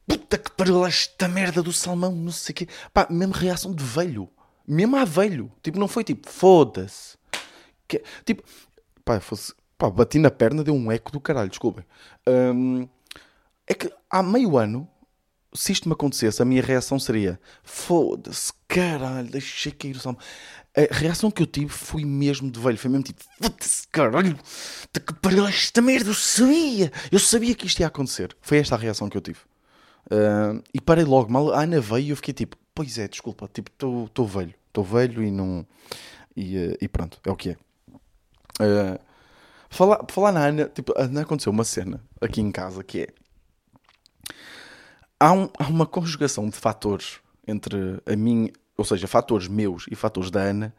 puta 0.08 0.38
que 0.38 0.52
pariu 0.52 0.86
esta 0.86 1.28
merda 1.28 1.62
do 1.62 1.74
salmão, 1.74 2.12
não 2.12 2.32
sei 2.32 2.54
o 2.54 2.56
quê. 2.56 2.68
Pá, 2.94 3.08
mesmo 3.10 3.34
reação 3.34 3.74
de 3.74 3.84
velho, 3.84 4.30
mesmo 4.68 4.96
a 4.96 5.06
velho, 5.06 5.52
tipo, 5.62 5.78
não 5.78 5.88
foi 5.88 6.04
tipo, 6.04 6.30
foda-se. 6.30 7.18
Tipo, 8.26 8.44
pá, 9.06 9.20
fosse 9.20 9.54
Pá, 9.78 9.92
bati 9.92 10.18
na 10.18 10.32
perna, 10.32 10.64
deu 10.64 10.74
um 10.74 10.92
eco 10.92 11.12
do 11.12 11.22
caralho, 11.22 11.50
desculpem. 11.50 11.86
Um, 12.28 12.88
é 13.68 13.76
que 13.76 13.92
há 14.10 14.24
meio 14.24 14.58
ano, 14.58 14.90
se 15.54 15.72
isto 15.72 15.88
me 15.88 15.94
acontecesse, 15.94 16.42
a 16.42 16.46
minha 16.46 16.64
reação 16.64 17.00
seria: 17.00 17.40
foda-se, 17.64 18.52
caralho, 18.68 19.30
deixei 19.30 19.72
cair 19.72 19.96
o 19.96 20.00
salmo. 20.00 20.18
A 20.76 20.94
reação 20.94 21.30
que 21.30 21.44
eu 21.44 21.48
tive 21.48 21.70
foi 21.70 22.06
mesmo 22.06 22.50
de 22.50 22.60
velho, 22.60 22.78
foi 22.78 22.90
mesmo 22.90 23.04
tipo: 23.04 23.24
foda-se, 23.40 23.88
caralho, 23.90 24.36
que 24.92 25.14
pariu 25.22 25.46
esta 25.46 25.80
merda, 25.80 26.10
eu 26.10 26.16
sabia, 26.16 26.92
eu 27.12 27.20
sabia 27.20 27.54
que 27.54 27.68
isto 27.68 27.80
ia 27.80 27.88
acontecer. 27.88 28.36
Foi 28.42 28.58
esta 28.58 28.74
a 28.74 28.80
reação 28.80 29.08
que 29.10 29.18
eu 29.18 29.22
tive. 29.22 29.40
Uh, 30.08 30.64
e 30.74 30.82
parei 30.82 31.04
logo 31.04 31.32
mal. 31.32 31.52
A 31.54 31.64
Ana 31.64 31.80
veio 31.82 32.08
e 32.08 32.10
eu 32.10 32.16
fiquei 32.16 32.34
tipo: 32.34 32.58
pois 32.74 32.98
é, 32.98 33.08
desculpa, 33.08 33.50
tipo, 33.52 33.72
estou 33.72 34.26
velho, 34.26 34.54
estou 34.68 34.84
velho 34.84 35.24
e 35.24 35.32
não. 35.32 35.66
E, 36.36 36.58
uh, 36.58 36.78
e, 36.82 36.88
pronto, 36.88 37.20
é 37.26 37.32
o 37.32 37.36
que 37.36 37.52
é. 37.52 37.58
Uh, 38.62 39.00
Falar, 39.70 40.00
falar 40.10 40.32
na 40.32 40.46
Ana, 40.46 40.66
tipo, 40.70 40.94
Ana 40.96 41.22
aconteceu 41.22 41.52
uma 41.52 41.64
cena 41.64 42.02
aqui 42.22 42.42
em 42.42 42.52
casa 42.52 42.84
que 42.84 43.02
é. 43.02 43.08
Há, 45.20 45.32
um, 45.34 45.50
há 45.60 45.68
uma 45.68 45.86
conjugação 45.86 46.50
de 46.50 46.56
fatores 46.56 47.20
entre 47.48 48.02
a 48.06 48.16
mim, 48.16 48.52
ou 48.78 48.86
seja, 48.86 49.08
fatores 49.08 49.48
meus 49.48 49.86
e 49.90 49.96
fatores 49.96 50.30
da 50.30 50.42
Ana, 50.42 50.74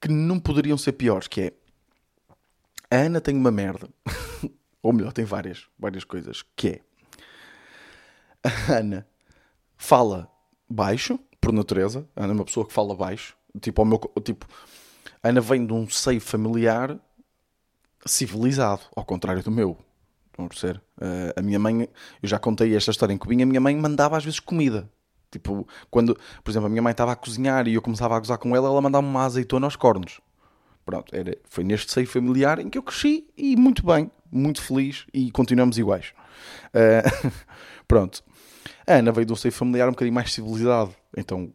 que 0.00 0.08
não 0.08 0.40
poderiam 0.40 0.78
ser 0.78 0.92
piores, 0.92 1.28
que 1.28 1.40
é 1.42 1.52
a 2.90 2.96
Ana 3.02 3.20
tem 3.20 3.36
uma 3.36 3.50
merda, 3.50 3.88
ou 4.82 4.92
melhor, 4.92 5.12
tem 5.12 5.24
várias, 5.24 5.66
várias 5.78 6.04
coisas, 6.04 6.44
que 6.54 6.68
é 6.68 6.80
a 8.46 8.72
Ana 8.78 9.06
fala 9.76 10.30
baixo, 10.68 11.18
por 11.40 11.52
natureza. 11.52 12.06
A 12.14 12.24
Ana 12.24 12.32
é 12.32 12.36
uma 12.36 12.44
pessoa 12.44 12.66
que 12.66 12.72
fala 12.72 12.94
baixo. 12.94 13.36
Tipo, 13.60 13.82
ao 13.82 13.86
meu, 13.86 13.98
tipo, 14.22 14.46
a 15.22 15.28
Ana 15.28 15.40
vem 15.40 15.66
de 15.66 15.72
um 15.72 15.88
seio 15.88 16.20
familiar 16.20 16.98
civilizado, 18.04 18.82
ao 18.94 19.04
contrário 19.04 19.42
do 19.42 19.50
meu. 19.50 19.76
Vamos 20.36 20.58
ser. 20.58 20.76
Uh, 20.98 21.32
a 21.36 21.42
minha 21.42 21.58
mãe, 21.58 21.88
eu 22.22 22.28
já 22.28 22.38
contei 22.38 22.76
esta 22.76 22.90
história 22.90 23.12
em 23.12 23.18
que 23.18 23.28
vinha, 23.28 23.44
a 23.44 23.46
minha 23.46 23.60
mãe 23.60 23.74
mandava 23.76 24.16
às 24.16 24.24
vezes 24.24 24.38
comida. 24.38 24.88
Tipo, 25.30 25.66
quando, 25.90 26.16
por 26.44 26.50
exemplo, 26.50 26.66
a 26.66 26.70
minha 26.70 26.82
mãe 26.82 26.92
estava 26.92 27.12
a 27.12 27.16
cozinhar 27.16 27.66
e 27.66 27.74
eu 27.74 27.82
começava 27.82 28.16
a 28.16 28.18
gozar 28.18 28.38
com 28.38 28.54
ela, 28.54 28.68
ela 28.68 28.80
mandava-me 28.80 29.08
uma 29.08 29.24
azeitona 29.24 29.66
aos 29.66 29.76
cornos. 29.76 30.20
Pronto, 30.84 31.14
era, 31.14 31.36
foi 31.48 31.64
neste 31.64 31.90
seio 31.90 32.06
familiar 32.06 32.60
em 32.60 32.70
que 32.70 32.78
eu 32.78 32.82
cresci 32.82 33.26
e 33.36 33.56
muito 33.56 33.84
bem, 33.84 34.10
muito 34.30 34.62
feliz 34.62 35.04
e 35.12 35.30
continuamos 35.32 35.78
iguais. 35.78 36.12
Uh, 36.68 37.32
pronto. 37.88 38.22
A 38.86 38.94
Ana 38.94 39.12
veio 39.12 39.30
um 39.30 39.36
seio 39.36 39.52
familiar 39.52 39.88
um 39.88 39.92
bocadinho 39.92 40.14
mais 40.14 40.32
civilizado. 40.32 40.94
Então, 41.16 41.52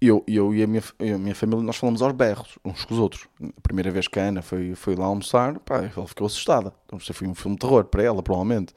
eu, 0.00 0.24
eu 0.26 0.54
e 0.54 0.62
a 0.62 0.66
minha, 0.66 0.82
a 0.98 1.18
minha 1.18 1.34
família, 1.34 1.64
nós 1.64 1.76
falamos 1.76 2.00
aos 2.00 2.12
berros, 2.12 2.58
uns 2.64 2.84
com 2.84 2.94
os 2.94 3.00
outros. 3.00 3.26
A 3.42 3.60
primeira 3.60 3.90
vez 3.90 4.06
que 4.06 4.18
a 4.18 4.24
Ana 4.24 4.42
foi, 4.42 4.74
foi 4.74 4.94
lá 4.94 5.06
almoçar, 5.06 5.58
pá, 5.60 5.78
ela 5.78 6.06
ficou 6.06 6.26
assustada. 6.26 6.72
Então, 6.86 6.98
foi 6.98 7.26
um 7.26 7.34
filme 7.34 7.56
de 7.56 7.60
terror 7.60 7.84
para 7.84 8.02
ela, 8.02 8.22
provavelmente. 8.22 8.72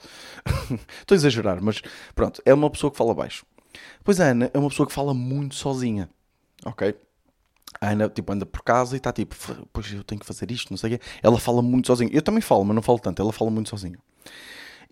Estou 1.00 1.16
a 1.16 1.18
exagerar, 1.18 1.62
mas 1.62 1.82
pronto, 2.16 2.42
é 2.46 2.54
uma 2.54 2.70
pessoa 2.70 2.92
que 2.92 2.98
fala 2.98 3.14
baixo. 3.14 3.46
Pois 4.04 4.20
a 4.20 4.26
Ana 4.26 4.50
é 4.54 4.58
uma 4.58 4.70
pessoa 4.70 4.88
que 4.88 4.94
fala 4.94 5.14
muito 5.14 5.56
sozinha, 5.56 6.10
ok? 6.66 6.96
A 7.80 7.90
Ana, 7.90 8.10
tipo, 8.10 8.32
anda 8.32 8.46
por 8.46 8.64
casa 8.64 8.96
e 8.96 8.98
está 8.98 9.12
tipo, 9.12 9.36
pois 9.72 9.92
eu 9.92 10.04
tenho 10.04 10.20
que 10.20 10.28
fazer 10.28 10.50
isto, 10.52 10.70
não 10.72 10.78
sei 10.78 10.96
o 10.96 10.98
quê. 10.98 11.06
Ela 11.22 11.40
fala 11.40 11.62
muito 11.62 11.88
sozinha. 11.88 12.10
Eu 12.14 12.22
também 12.22 12.42
falo, 12.42 12.64
mas 12.64 12.76
não 12.76 12.82
falo 12.82 13.00
tanto. 13.00 13.22
Ela 13.22 13.34
fala 13.34 13.50
muito 13.50 13.70
sozinha. 13.70 13.98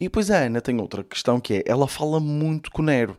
E 0.01 0.05
depois 0.05 0.31
a 0.31 0.37
Ana 0.39 0.59
tem 0.59 0.81
outra 0.81 1.03
questão 1.03 1.39
que 1.39 1.53
é, 1.53 1.63
ela 1.63 1.87
fala 1.87 2.19
muito 2.19 2.71
com 2.71 2.81
o 2.81 2.85
Nero, 2.85 3.15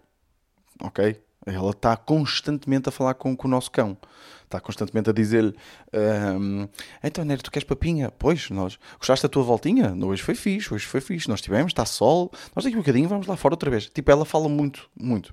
ok? 0.80 1.16
Ela 1.46 1.70
está 1.70 1.96
constantemente 1.96 2.88
a 2.88 2.92
falar 2.92 3.14
com, 3.14 3.36
com, 3.36 3.46
o 3.46 3.50
nosso 3.50 3.70
cão. 3.70 3.96
Está 4.42 4.60
constantemente 4.60 5.08
a 5.08 5.12
dizer-lhe: 5.12 5.54
um, 5.94 6.66
Então, 7.00 7.24
Nero, 7.24 7.40
tu 7.40 7.52
queres 7.52 7.68
papinha? 7.68 8.10
Pois, 8.10 8.50
nós. 8.50 8.80
Gostaste 8.98 9.22
da 9.22 9.28
tua 9.28 9.44
voltinha? 9.44 9.94
Hoje 10.04 10.24
foi 10.24 10.34
fixe, 10.34 10.74
hoje 10.74 10.84
foi 10.84 11.00
fixe. 11.00 11.28
Nós 11.28 11.40
tivemos, 11.40 11.70
está 11.70 11.84
sol. 11.84 12.32
Nós 12.52 12.64
daqui 12.64 12.74
um 12.74 12.80
bocadinho 12.80 13.08
vamos 13.08 13.28
lá 13.28 13.36
fora 13.36 13.54
outra 13.54 13.70
vez. 13.70 13.88
Tipo, 13.88 14.10
ela 14.10 14.24
fala 14.24 14.48
muito, 14.48 14.90
muito. 15.00 15.32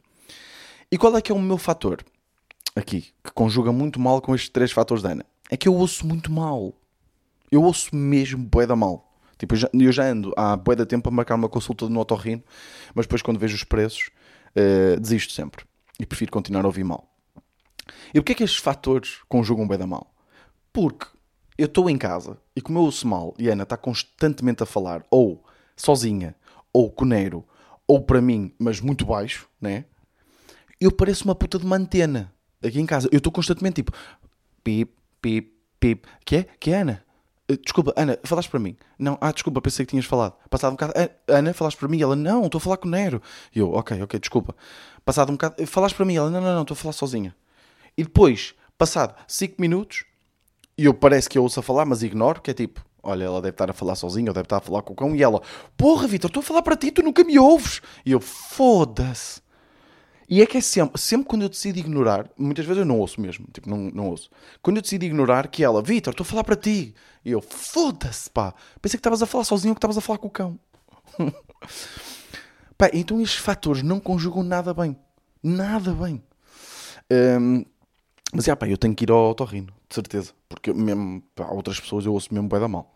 E 0.92 1.00
qual 1.00 1.18
é 1.18 1.22
que 1.22 1.32
é 1.32 1.36
o 1.36 1.40
meu 1.40 1.58
fator 1.58 2.06
aqui, 2.76 3.08
que 3.24 3.32
conjuga 3.34 3.72
muito 3.72 4.00
mal 4.00 4.22
com 4.22 4.36
estes 4.36 4.50
três 4.50 4.72
fatores 4.72 5.02
da 5.02 5.14
Ana? 5.14 5.26
É 5.50 5.58
que 5.58 5.68
eu 5.68 5.74
ouço 5.74 6.06
muito 6.06 6.32
mal. 6.32 6.76
Eu 7.52 7.64
ouço 7.64 7.96
mesmo 7.96 8.44
bué 8.44 8.68
da 8.68 8.76
mal. 8.76 9.09
Tipo, 9.40 9.56
eu 9.56 9.58
já, 9.58 9.70
eu 9.74 9.92
já 9.92 10.04
ando 10.06 10.32
há 10.38 10.56
bué 10.56 10.76
da 10.76 10.86
tempo 10.86 11.10
a 11.10 11.12
marcar 11.12 11.34
uma 11.34 11.50
consulta 11.50 11.90
no 11.90 12.00
otorrino, 12.00 12.44
mas 12.94 13.06
depois 13.06 13.24
quando 13.24 13.40
vejo 13.40 13.56
os 13.56 13.64
preços, 13.64 14.12
uh, 14.56 15.00
desisto 15.00 15.34
sempre. 15.34 15.66
E 16.00 16.06
prefiro 16.06 16.32
continuar 16.32 16.64
a 16.64 16.68
ouvir 16.68 16.84
mal. 16.84 17.10
E 18.14 18.20
porquê 18.20 18.34
é 18.34 18.36
que 18.36 18.44
estes 18.44 18.60
fatores 18.60 19.20
conjugam 19.28 19.68
bué 19.68 19.78
da 19.78 19.88
mal? 19.88 20.14
Porque 20.72 21.08
eu 21.58 21.66
estou 21.66 21.90
em 21.90 21.98
casa 21.98 22.38
e 22.56 22.62
como 22.62 22.78
eu 22.78 22.84
ouço 22.84 23.08
mal 23.08 23.34
e 23.40 23.50
a 23.50 23.54
Ana 23.54 23.64
está 23.64 23.76
constantemente 23.76 24.62
a 24.62 24.66
falar, 24.66 25.04
ou 25.10 25.44
sozinha, 25.76 26.36
ou 26.72 26.92
coneiro, 26.92 27.44
ou 27.88 28.02
para 28.02 28.22
mim, 28.22 28.54
mas 28.60 28.80
muito 28.80 29.06
baixo, 29.06 29.50
né? 29.60 29.86
eu 30.80 30.92
pareço 30.92 31.26
uma 31.26 31.36
puta 31.36 31.60
de 31.60 31.66
uma 31.66 31.76
antena 31.76 32.34
aqui 32.64 32.80
em 32.80 32.86
casa. 32.86 33.10
Eu 33.12 33.18
estou 33.18 33.32
constantemente 33.32 33.76
tipo 33.76 33.92
pip, 34.64 34.94
pip, 35.22 35.54
pip. 35.80 36.08
Que 36.26 36.38
é? 36.38 36.44
Que 36.60 36.72
é 36.72 36.82
Ana? 36.82 37.04
Eh, 37.50 37.58
desculpa, 37.58 37.92
Ana, 37.98 38.20
falaste 38.24 38.50
para 38.50 38.60
mim. 38.60 38.78
Não, 38.98 39.18
ah, 39.20 39.32
desculpa, 39.32 39.60
pensei 39.60 39.86
que 39.86 39.90
tinhas 39.90 40.06
falado. 40.06 40.36
Passado 40.50 40.72
um 40.72 40.76
bocado, 40.76 40.94
Ana, 41.28 41.54
falaste 41.54 41.78
para 41.78 41.88
mim. 41.88 42.00
Ela, 42.00 42.16
não, 42.16 42.46
estou 42.46 42.60
a 42.60 42.62
falar 42.62 42.78
com 42.78 42.88
o 42.88 42.92
Nero. 42.92 43.22
E 43.54 43.60
eu, 43.60 43.72
ok, 43.74 44.02
ok, 44.04 44.20
desculpa. 44.20 44.56
Passado 45.04 45.30
um 45.32 45.34
bocado, 45.34 45.56
eh, 45.58 45.66
falaste 45.66 45.96
para 45.96 46.06
mim. 46.06 46.16
Ela, 46.16 46.30
não, 46.30 46.40
não, 46.40 46.54
não, 46.54 46.62
estou 46.62 46.76
a 46.76 46.78
falar 46.78 46.94
sozinha. 46.94 47.36
E 47.98 48.04
depois, 48.04 48.54
passado 48.78 49.16
5 49.28 49.56
minutos, 49.60 50.06
e 50.78 50.86
eu 50.86 50.94
parece 50.94 51.28
que 51.28 51.38
eu 51.38 51.44
ouço 51.44 51.60
a 51.60 51.64
falar, 51.64 51.86
mas 51.86 52.04
ignoro, 52.04 52.40
que 52.40 52.52
é 52.52 52.54
tipo, 52.54 52.86
olha, 53.02 53.26
ela 53.26 53.42
deve 53.42 53.56
estar 53.56 53.70
a 53.70 53.74
falar 53.74 53.96
sozinha, 53.96 54.30
ou 54.30 54.34
deve 54.34 54.46
estar 54.46 54.58
a 54.58 54.62
falar 54.62 54.84
com 54.84 54.94
o 54.94 54.96
cão. 54.96 55.16
E 55.16 55.24
ela, 55.24 55.42
porra, 55.76 56.08
Vitor, 56.08 56.30
estou 56.30 56.42
a 56.42 56.44
falar 56.44 56.62
para 56.62 56.78
ti, 56.78 56.92
tu 56.92 57.02
nunca 57.02 57.24
me 57.24 57.40
ouves. 57.40 57.82
E 58.06 58.12
eu, 58.12 58.22
foda-se. 58.22 59.42
E 60.30 60.44
é 60.44 60.46
que 60.46 60.60
é 60.60 60.62
sempre, 60.62 61.02
sempre 61.02 61.28
quando 61.28 61.42
eu 61.42 61.50
decido 61.50 61.80
ignorar, 61.80 62.30
muitas 62.38 62.64
vezes 62.64 62.82
eu 62.82 62.86
não 62.86 63.00
ouço 63.00 63.20
mesmo, 63.20 63.48
tipo, 63.52 63.68
não, 63.68 63.78
não 63.78 64.10
ouço. 64.10 64.30
Quando 64.62 64.78
eu 64.78 64.84
decido 64.84 65.04
ignorar, 65.04 65.48
que 65.48 65.64
ela, 65.64 65.82
Vitor, 65.82 66.12
estou 66.12 66.24
a 66.24 66.28
falar 66.28 66.44
para 66.44 66.56
ti. 66.56 66.94
E 67.26 67.32
eu, 67.32 67.42
foda-se, 67.42 68.30
pá. 68.30 68.54
Pensei 68.80 68.98
que 68.98 69.00
estavas 69.00 69.24
a 69.24 69.26
falar 69.26 69.44
sozinho 69.44 69.74
que 69.74 69.80
estavas 69.80 69.98
a 69.98 70.02
falar 70.02 70.20
com 70.20 70.28
o 70.28 70.32
cão. 70.32 70.60
pá, 72.78 72.92
então 72.94 73.20
estes 73.20 73.40
fatores 73.40 73.82
não 73.82 74.00
conjugam 74.00 74.44
nada 74.44 74.72
bem. 74.72 74.96
Nada 75.42 75.94
bem. 75.94 76.22
Um, 77.12 77.66
mas, 78.32 78.46
já, 78.46 78.56
pá, 78.56 78.68
eu 78.68 78.78
tenho 78.78 78.94
que 78.94 79.06
ir 79.06 79.12
ao 79.12 79.32
otorrino, 79.32 79.74
de 79.90 79.96
certeza. 79.96 80.32
Porque 80.48 80.72
mesmo, 80.72 81.24
pá, 81.34 81.48
outras 81.48 81.80
pessoas 81.80 82.06
eu 82.06 82.14
ouço 82.14 82.32
mesmo 82.32 82.48
bem 82.48 82.60
da 82.60 82.68
mal. 82.68 82.96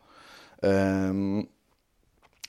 Um, 0.64 1.48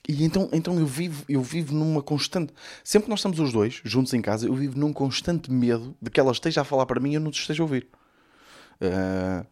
e 0.08 0.22
então, 0.22 0.48
então 0.52 0.78
eu, 0.78 0.86
vivo, 0.86 1.24
eu 1.28 1.42
vivo 1.42 1.74
numa 1.74 2.02
constante. 2.02 2.52
Sempre 2.82 3.06
que 3.06 3.10
nós 3.10 3.20
estamos 3.20 3.40
os 3.40 3.52
dois 3.52 3.80
juntos 3.84 4.12
em 4.12 4.20
casa, 4.20 4.46
eu 4.46 4.54
vivo 4.54 4.78
num 4.78 4.92
constante 4.92 5.50
medo 5.50 5.96
de 6.00 6.10
que 6.10 6.20
ela 6.20 6.32
esteja 6.32 6.60
a 6.60 6.64
falar 6.64 6.84
para 6.84 7.00
mim 7.00 7.12
e 7.12 7.14
eu 7.14 7.20
não 7.20 7.30
te 7.30 7.40
esteja 7.40 7.62
a 7.62 7.64
ouvir. 7.64 7.88
Uh, 8.80 9.46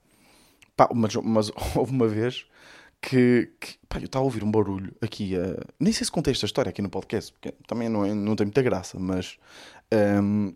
pá, 0.76 0.88
mas, 0.94 1.14
mas 1.16 1.50
houve 1.74 1.92
uma 1.92 2.06
vez 2.06 2.44
que, 3.00 3.50
que 3.58 3.78
pá, 3.88 3.98
eu 3.98 4.04
estava 4.04 4.22
a 4.22 4.26
ouvir 4.26 4.44
um 4.44 4.50
barulho 4.50 4.94
aqui. 5.00 5.36
Uh, 5.36 5.58
nem 5.80 5.92
sei 5.92 6.04
se 6.04 6.12
contei 6.12 6.32
esta 6.32 6.44
história 6.44 6.68
aqui 6.68 6.82
no 6.82 6.90
podcast, 6.90 7.32
porque 7.32 7.52
também 7.66 7.88
não, 7.88 8.04
é, 8.04 8.12
não 8.12 8.36
tem 8.36 8.44
muita 8.44 8.60
graça, 8.60 8.98
mas 8.98 9.38
um, 10.22 10.54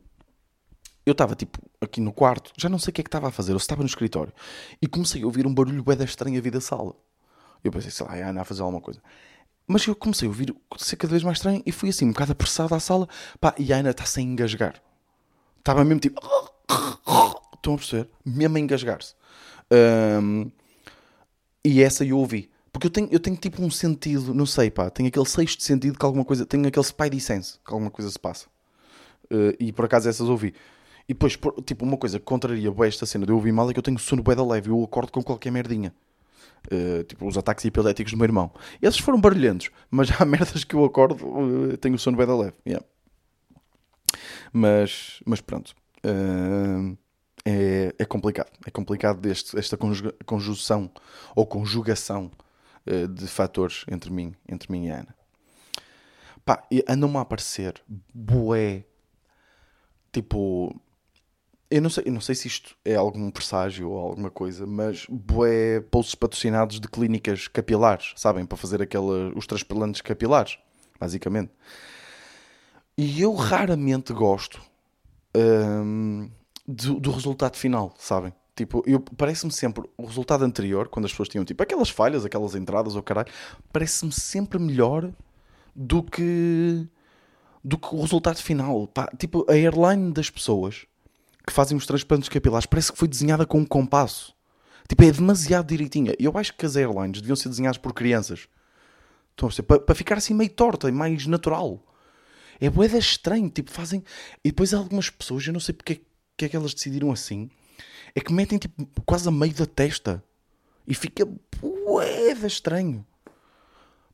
eu 1.07 1.13
estava 1.13 1.35
tipo 1.35 1.59
aqui 1.81 2.01
no 2.03 2.13
quarto, 2.13 2.53
já 2.59 2.69
não 2.69 2.79
sei 2.79 2.91
o 2.91 2.95
que 2.95 3.01
é 3.01 3.05
que 3.05 3.09
estava 3.09 3.29
a 3.29 3.31
fazer, 3.31 3.53
eu 3.53 3.57
estava 3.57 3.83
no 3.83 3.87
escritório 3.87 4.33
e 4.83 4.87
comecei 4.87 5.23
a 5.23 5.25
ouvir 5.27 5.47
um 5.47 5.55
barulho 5.55 5.83
bué 5.83 5.97
da 5.97 6.05
estranha 6.05 6.41
vida 6.43 6.59
da 6.59 6.61
sala. 6.61 6.95
Eu 7.65 7.73
pensei, 7.73 7.91
sei 7.91 8.07
lá, 8.07 8.13
a 8.13 8.29
Ana 8.29 8.43
a 8.43 8.45
fazer 8.45 8.63
alguma 8.63 8.81
coisa. 8.81 9.01
Mas 9.67 9.87
eu 9.87 9.97
comecei 9.97 10.27
a 10.27 10.31
ouvir 10.31 10.55
ser 10.79 10.97
cada 10.97 11.11
vez 11.11 11.23
mais 11.23 11.39
estranho 11.39 11.63
e 11.67 11.73
fui 11.73 11.89
assim, 11.89 12.07
um 12.07 12.13
bocado 12.13 12.33
apressado 12.33 12.75
à 12.75 12.81
sala. 12.81 13.09
Pá, 13.41 13.55
e 13.59 13.73
a 13.73 13.79
Ana 13.79 13.91
está 13.91 14.05
sem 14.05 14.29
engasgar. 14.29 14.81
Estava 15.59 15.85
mesmo 15.85 16.01
tipo. 16.01 16.21
Estão 17.55 17.75
a 17.75 17.77
perceber? 17.77 18.09
Mesmo 18.25 18.57
a 18.57 18.61
engasgar-se. 18.61 19.15
Um, 19.73 20.51
e 21.65 21.83
essa 21.83 22.05
eu 22.05 22.19
ouvi. 22.19 22.49
Porque 22.73 22.87
eu 22.87 22.91
tenho, 22.91 23.09
eu 23.11 23.19
tenho 23.19 23.37
tipo 23.37 23.63
um 23.63 23.71
sentido, 23.71 24.35
não 24.35 24.47
sei, 24.47 24.71
pá, 24.71 24.91
tenho 24.91 25.09
aquele 25.09 25.25
sexto 25.27 25.63
sentido 25.63 25.99
que 25.99 26.05
alguma 26.05 26.25
coisa, 26.25 26.45
tenho 26.45 26.69
aquele 26.69 26.85
spidey 26.85 27.19
sense 27.19 27.55
que 27.67 27.73
alguma 27.73 27.91
coisa 27.91 28.11
se 28.11 28.19
passa. 28.19 28.47
Uh, 29.33 29.57
e 29.59 29.73
por 29.73 29.87
acaso 29.87 30.09
essas 30.09 30.29
ouvi. 30.29 30.55
E 31.09 31.15
depois, 31.15 31.39
tipo, 31.65 31.85
uma 31.85 31.97
coisa 31.97 32.19
que 32.19 32.25
contraria 32.25 32.73
esta 32.85 33.07
cena 33.07 33.25
de 33.25 33.33
eu 33.33 33.37
ouvir 33.37 33.53
mal 33.53 33.69
é 33.71 33.73
que 33.73 33.79
eu 33.79 33.83
tenho 33.83 33.99
sono 33.99 34.23
bué 34.23 34.35
da 34.35 34.45
leve, 34.45 34.71
eu 34.71 34.85
acordo 34.85 35.11
com 35.11 35.23
qualquer 35.23 35.51
merdinha. 35.51 35.93
Uh, 36.73 37.05
tipo 37.05 37.27
os 37.29 37.39
ataques 37.39 37.65
epiléticos 37.65 38.13
do 38.13 38.17
meu 38.17 38.25
irmão. 38.25 38.51
Esses 38.83 38.99
foram 38.99 39.21
barulhentos, 39.21 39.71
mas 39.91 40.11
há 40.11 40.25
merdas 40.27 40.65
que 40.65 40.75
eu 40.75 40.85
acordo, 40.85 41.25
uh, 41.25 41.77
tenho 41.77 41.95
o 41.95 41.99
sono 41.99 42.17
bem 42.17 42.27
da 42.27 42.37
leve. 42.37 42.55
Yeah. 42.67 42.85
Mas, 44.53 45.21
mas 45.25 45.41
pronto. 45.41 45.75
Uh, 46.05 46.97
é, 47.45 47.95
é, 47.97 48.05
complicado. 48.05 48.51
É 48.67 48.71
complicado 48.71 49.21
deste, 49.21 49.57
esta 49.57 49.79
conjunção 50.25 50.91
ou 51.35 51.47
conjugação 51.47 52.31
de 53.15 53.27
fatores 53.27 53.85
entre 53.91 54.13
mim, 54.13 54.33
entre 54.49 54.71
mim 54.71 54.87
e 54.87 54.91
a 54.91 55.01
Ana. 55.01 55.15
Pá, 56.45 56.63
andam-me 56.89 57.17
a 57.17 57.23
aparecer 57.23 57.83
bué, 58.15 58.85
tipo, 60.13 60.81
eu 61.71 61.83
não 61.83 61.91
sei, 61.91 62.05
eu 62.07 62.13
não 62.13 62.21
sei 62.21 62.35
se 62.35 62.47
isto 62.47 62.77
é 62.85 62.95
algum 62.95 63.31
presságio 63.31 63.91
ou 63.91 63.99
alguma 63.99 64.31
coisa, 64.31 64.67
mas 64.67 65.07
bué 65.09 65.81
posts 65.81 66.15
patrocinados 66.15 66.79
de 66.79 66.89
clínicas 66.89 67.49
capilares, 67.49 68.13
sabem? 68.17 68.47
Para 68.47 68.57
fazer 68.57 68.81
aquela, 68.81 69.33
os 69.35 69.47
transplantes 69.47 70.01
capilares, 70.01 70.59
basicamente. 70.99 71.53
E 72.97 73.21
eu 73.21 73.35
raramente 73.35 74.13
gosto 74.13 74.61
hum, 75.37 76.31
do, 76.67 77.01
do, 77.01 77.11
resultado 77.11 77.57
final, 77.57 77.93
sabem? 77.99 78.33
Tipo, 78.55 78.83
parece-me 79.17 79.53
sempre 79.53 79.89
o 79.99 80.07
resultado 80.07 80.45
anterior, 80.45 80.89
quando 80.89 81.05
as 81.05 81.11
pessoas 81.11 81.29
tinham 81.29 81.45
tipo 81.45 81.63
aquelas 81.63 81.91
falhas, 81.91 82.25
aquelas 82.25 82.55
entradas 82.55 82.97
ou 82.97 83.03
caralho, 83.03 83.31
parece-me 83.73 84.13
sempre 84.13 84.59
melhor 84.59 85.13
do 85.75 86.03
que 86.03 86.89
do 87.63 87.77
que 87.77 87.95
o 87.95 88.01
resultado 88.01 88.37
final. 88.37 88.87
Pá, 88.87 89.11
tipo, 89.19 89.45
a 89.51 89.53
airline 89.53 90.13
das 90.13 90.31
pessoas 90.31 90.87
que 91.47 91.53
fazem 91.53 91.77
os 91.77 91.87
transplantes 91.87 92.29
capilares 92.29 92.67
parece 92.67 92.91
que 92.91 92.99
foi 92.99 93.07
desenhada 93.07 93.47
com 93.47 93.59
um 93.59 93.65
compasso. 93.65 94.35
Tipo, 94.89 95.05
é 95.05 95.11
demasiado 95.11 95.69
direitinha. 95.69 96.15
Eu 96.19 96.37
acho 96.37 96.55
que 96.55 96.67
as 96.67 96.77
airlines 96.77 97.21
deviam 97.21 97.37
ser 97.37 97.49
desenhadas 97.49 97.79
por 97.79 97.93
crianças. 97.93 98.49
Estão 99.31 99.49
a? 99.49 99.63
Para, 99.63 99.81
para 99.81 99.95
ficar 99.95 100.19
assim 100.19 100.35
meio 100.35 100.51
torta 100.51 100.89
e 100.89 100.93
mais 100.93 101.27
natural. 101.27 101.83
É 102.61 102.71
boeda 102.71 102.97
estranho. 102.97 103.49
Tipo, 103.51 103.71
fazem. 103.71 104.03
E 104.45 104.51
depois 104.51 104.73
algumas 104.73 105.11
pessoas, 105.11 105.47
eu 105.47 105.53
não 105.53 105.61
sei 105.61 105.75
porque 105.75 106.03
que 106.37 106.45
é 106.45 106.49
que 106.49 106.57
elas 106.57 106.75
decidiram 106.75 107.11
assim, 107.11 107.51
é 108.15 108.21
que 108.21 108.33
metem 108.33 108.59
tipo 108.59 108.87
quase 109.05 109.27
a 109.29 109.31
meio 109.31 109.55
da 109.55 109.67
testa. 109.67 110.23
E 110.87 110.95
fica 110.95 111.27
boeda 111.61 112.47
estranho. 112.47 113.05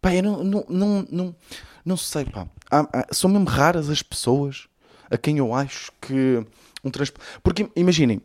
Pá, 0.00 0.14
eu 0.14 0.22
não, 0.22 0.42
não, 0.42 0.64
não, 0.68 1.06
não, 1.10 1.36
não 1.84 1.96
sei, 1.96 2.24
pá. 2.24 2.48
Há, 2.70 2.80
há, 2.80 3.06
são 3.12 3.28
mesmo 3.28 3.46
raras 3.46 3.90
as 3.90 4.02
pessoas 4.02 4.68
a 5.10 5.18
quem 5.18 5.38
eu 5.38 5.52
acho 5.54 5.92
que 6.00 6.44
um 6.82 6.90
transplante. 6.90 7.26
Porque 7.42 7.70
imaginem, 7.76 8.20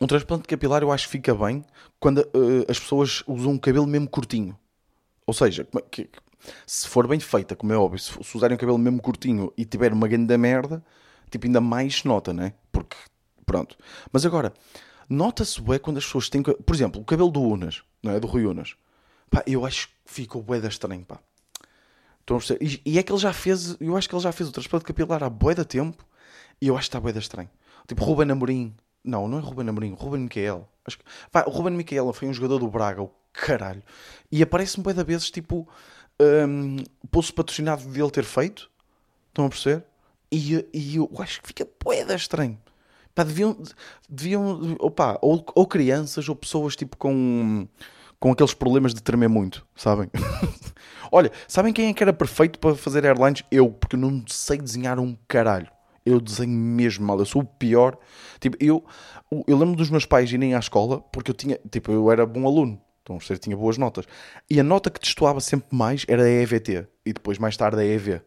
um 0.00 0.06
transplante 0.06 0.46
capilar 0.46 0.82
eu 0.82 0.92
acho 0.92 1.06
que 1.06 1.12
fica 1.12 1.34
bem 1.34 1.64
quando 1.98 2.18
uh, 2.18 2.70
as 2.70 2.78
pessoas 2.78 3.22
usam 3.26 3.52
um 3.52 3.58
cabelo 3.58 3.86
mesmo 3.86 4.08
curtinho. 4.08 4.56
Ou 5.26 5.34
seja, 5.34 5.66
que, 5.90 6.08
se 6.66 6.86
for 6.86 7.06
bem 7.08 7.18
feita, 7.18 7.56
como 7.56 7.72
é 7.72 7.76
óbvio, 7.76 7.98
se, 7.98 8.12
se 8.12 8.36
usarem 8.36 8.56
o 8.56 8.58
cabelo 8.58 8.78
mesmo 8.78 9.00
curtinho 9.00 9.52
e 9.56 9.64
tiver 9.64 9.92
uma 9.92 10.06
grande 10.06 10.36
merda, 10.36 10.84
tipo, 11.30 11.46
ainda 11.46 11.60
mais 11.60 12.04
nota, 12.04 12.32
né? 12.32 12.52
Porque, 12.70 12.96
pronto. 13.44 13.76
Mas 14.12 14.24
agora, 14.24 14.52
nota-se 15.08 15.60
é 15.72 15.78
quando 15.78 15.98
as 15.98 16.04
pessoas 16.04 16.28
têm. 16.28 16.42
Por 16.42 16.74
exemplo, 16.74 17.00
o 17.00 17.04
cabelo 17.04 17.30
do 17.30 17.40
Unas, 17.40 17.82
não 18.02 18.12
é? 18.12 18.20
Do 18.20 18.26
Rui 18.26 18.46
Unas. 18.46 18.76
Pá, 19.30 19.42
eu 19.46 19.64
acho 19.66 19.88
que 19.88 19.94
ficou 20.04 20.42
bué 20.42 20.60
da 20.60 20.68
estranho, 20.68 21.04
pá. 21.04 21.18
E, 22.60 22.82
e, 22.84 22.98
é 22.98 23.02
que 23.04 23.12
ele 23.12 23.20
já 23.20 23.32
fez, 23.32 23.76
eu 23.80 23.96
acho 23.96 24.08
que 24.08 24.14
ele 24.14 24.22
já 24.22 24.32
fez 24.32 24.48
o 24.48 24.52
transplante 24.52 24.84
capilar 24.84 25.22
há 25.22 25.30
bué 25.30 25.54
da 25.54 25.64
tempo 25.64 26.04
e 26.60 26.66
eu 26.66 26.76
acho 26.76 26.86
que 26.86 26.88
está 26.88 27.00
bué 27.00 27.12
da 27.12 27.20
estranho. 27.20 27.48
Tipo, 27.86 28.04
Ruben 28.04 28.30
Amorim. 28.30 28.74
Não, 29.04 29.28
não 29.28 29.38
é 29.38 29.40
Ruben 29.40 29.68
Amorim, 29.68 29.94
Ruben 29.94 30.22
Miquel. 30.22 30.68
Acho 30.84 30.98
que... 30.98 31.04
Pá, 31.30 31.44
o 31.46 31.50
Ruben 31.50 31.74
Miquel 31.74 32.12
foi 32.12 32.28
um 32.28 32.32
jogador 32.32 32.58
do 32.58 32.68
Braga, 32.68 33.02
o 33.02 33.10
caralho. 33.32 33.82
E 34.30 34.42
aparece-me 34.42 34.82
bué 34.82 34.92
da 34.92 35.02
vezes, 35.02 35.30
tipo, 35.30 35.68
um, 36.20 36.76
poço 37.10 37.32
patrocinado 37.34 37.84
dele 37.84 38.10
ter 38.10 38.24
feito. 38.24 38.70
Estão 39.28 39.46
a 39.46 39.48
perceber? 39.48 39.84
E, 40.30 40.66
e 40.72 40.96
eu 40.96 41.10
acho 41.18 41.40
que 41.40 41.48
fica 41.48 41.64
poeda 41.64 42.14
estranho. 42.14 42.58
Pá, 43.14 43.22
deviam, 43.22 43.56
deviam 44.08 44.76
opa, 44.78 45.18
ou, 45.22 45.44
ou 45.54 45.66
crianças 45.66 46.28
ou 46.28 46.36
pessoas 46.36 46.76
tipo 46.76 46.96
com, 46.98 47.66
com 48.20 48.32
aqueles 48.32 48.52
problemas 48.52 48.92
de 48.92 49.02
tremer 49.02 49.28
muito, 49.28 49.66
sabem? 49.74 50.10
Olha, 51.10 51.30
sabem 51.48 51.72
quem 51.72 51.88
é 51.88 51.94
que 51.94 52.02
era 52.02 52.12
perfeito 52.12 52.58
para 52.58 52.74
fazer 52.74 53.06
airlines? 53.06 53.42
Eu, 53.50 53.70
porque 53.70 53.96
não 53.96 54.22
sei 54.26 54.58
desenhar 54.58 54.98
um 54.98 55.16
caralho. 55.26 55.68
Eu 56.06 56.20
desenho 56.20 56.52
mesmo 56.52 57.04
mal, 57.04 57.18
eu 57.18 57.26
sou 57.26 57.42
o 57.42 57.44
pior. 57.44 57.98
Tipo, 58.40 58.56
eu, 58.60 58.84
eu 59.46 59.58
lembro 59.58 59.74
dos 59.74 59.90
meus 59.90 60.06
pais 60.06 60.32
irem 60.32 60.54
à 60.54 60.58
escola 60.58 61.00
porque 61.12 61.32
eu 61.32 61.34
tinha, 61.34 61.58
tipo, 61.70 61.90
eu 61.90 62.10
era 62.10 62.24
bom 62.24 62.46
aluno. 62.46 62.80
Então, 63.06 63.20
ser 63.20 63.38
tinha 63.38 63.56
boas 63.56 63.78
notas. 63.78 64.04
E 64.50 64.58
a 64.58 64.64
nota 64.64 64.90
que 64.90 64.98
destoava 64.98 65.40
sempre 65.40 65.68
mais 65.76 66.04
era 66.08 66.24
a 66.24 66.28
EVT. 66.28 66.88
E 67.04 67.12
depois, 67.12 67.38
mais 67.38 67.56
tarde, 67.56 67.80
a 67.80 67.84
EV. 67.84 68.20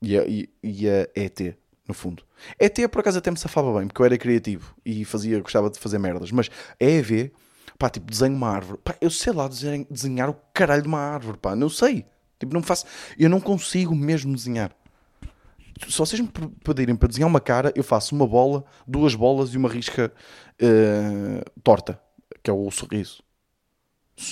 E 0.00 0.18
a, 0.18 0.26
e, 0.26 0.48
e 0.62 0.88
a 0.88 1.08
ET, 1.14 1.56
no 1.86 1.92
fundo. 1.92 2.22
ET, 2.58 2.88
por 2.88 3.00
acaso, 3.00 3.18
até 3.18 3.30
me 3.30 3.36
safava 3.36 3.78
bem, 3.78 3.86
porque 3.86 4.00
eu 4.00 4.06
era 4.06 4.16
criativo 4.16 4.74
e 4.82 5.04
fazia, 5.04 5.38
gostava 5.40 5.68
de 5.68 5.78
fazer 5.78 5.98
merdas. 5.98 6.30
Mas 6.30 6.50
a 6.80 6.84
EV, 6.84 7.32
pá, 7.78 7.90
tipo, 7.90 8.10
desenho 8.10 8.34
uma 8.34 8.48
árvore. 8.48 8.80
Pá, 8.82 8.96
eu 8.98 9.10
sei 9.10 9.32
lá 9.32 9.46
desenhar, 9.46 9.86
desenhar 9.90 10.30
o 10.30 10.36
caralho 10.54 10.82
de 10.82 10.88
uma 10.88 11.00
árvore, 11.00 11.36
pá. 11.36 11.54
Não 11.54 11.68
sei. 11.68 12.06
Tipo, 12.38 12.54
não 12.54 12.62
faço... 12.62 12.86
Eu 13.18 13.28
não 13.28 13.40
consigo 13.40 13.94
mesmo 13.94 14.34
desenhar. 14.34 14.74
Se 15.86 15.98
vocês 15.98 16.20
me 16.20 16.28
pedirem 16.64 16.96
para 16.96 17.08
desenhar 17.08 17.28
uma 17.28 17.40
cara, 17.40 17.72
eu 17.76 17.84
faço 17.84 18.14
uma 18.14 18.26
bola, 18.26 18.64
duas 18.86 19.14
bolas 19.14 19.54
e 19.54 19.56
uma 19.56 19.68
risca 19.68 20.12
uh, 20.60 21.60
torta, 21.62 22.00
que 22.42 22.50
é 22.50 22.52
o 22.52 22.70
sorriso. 22.70 23.22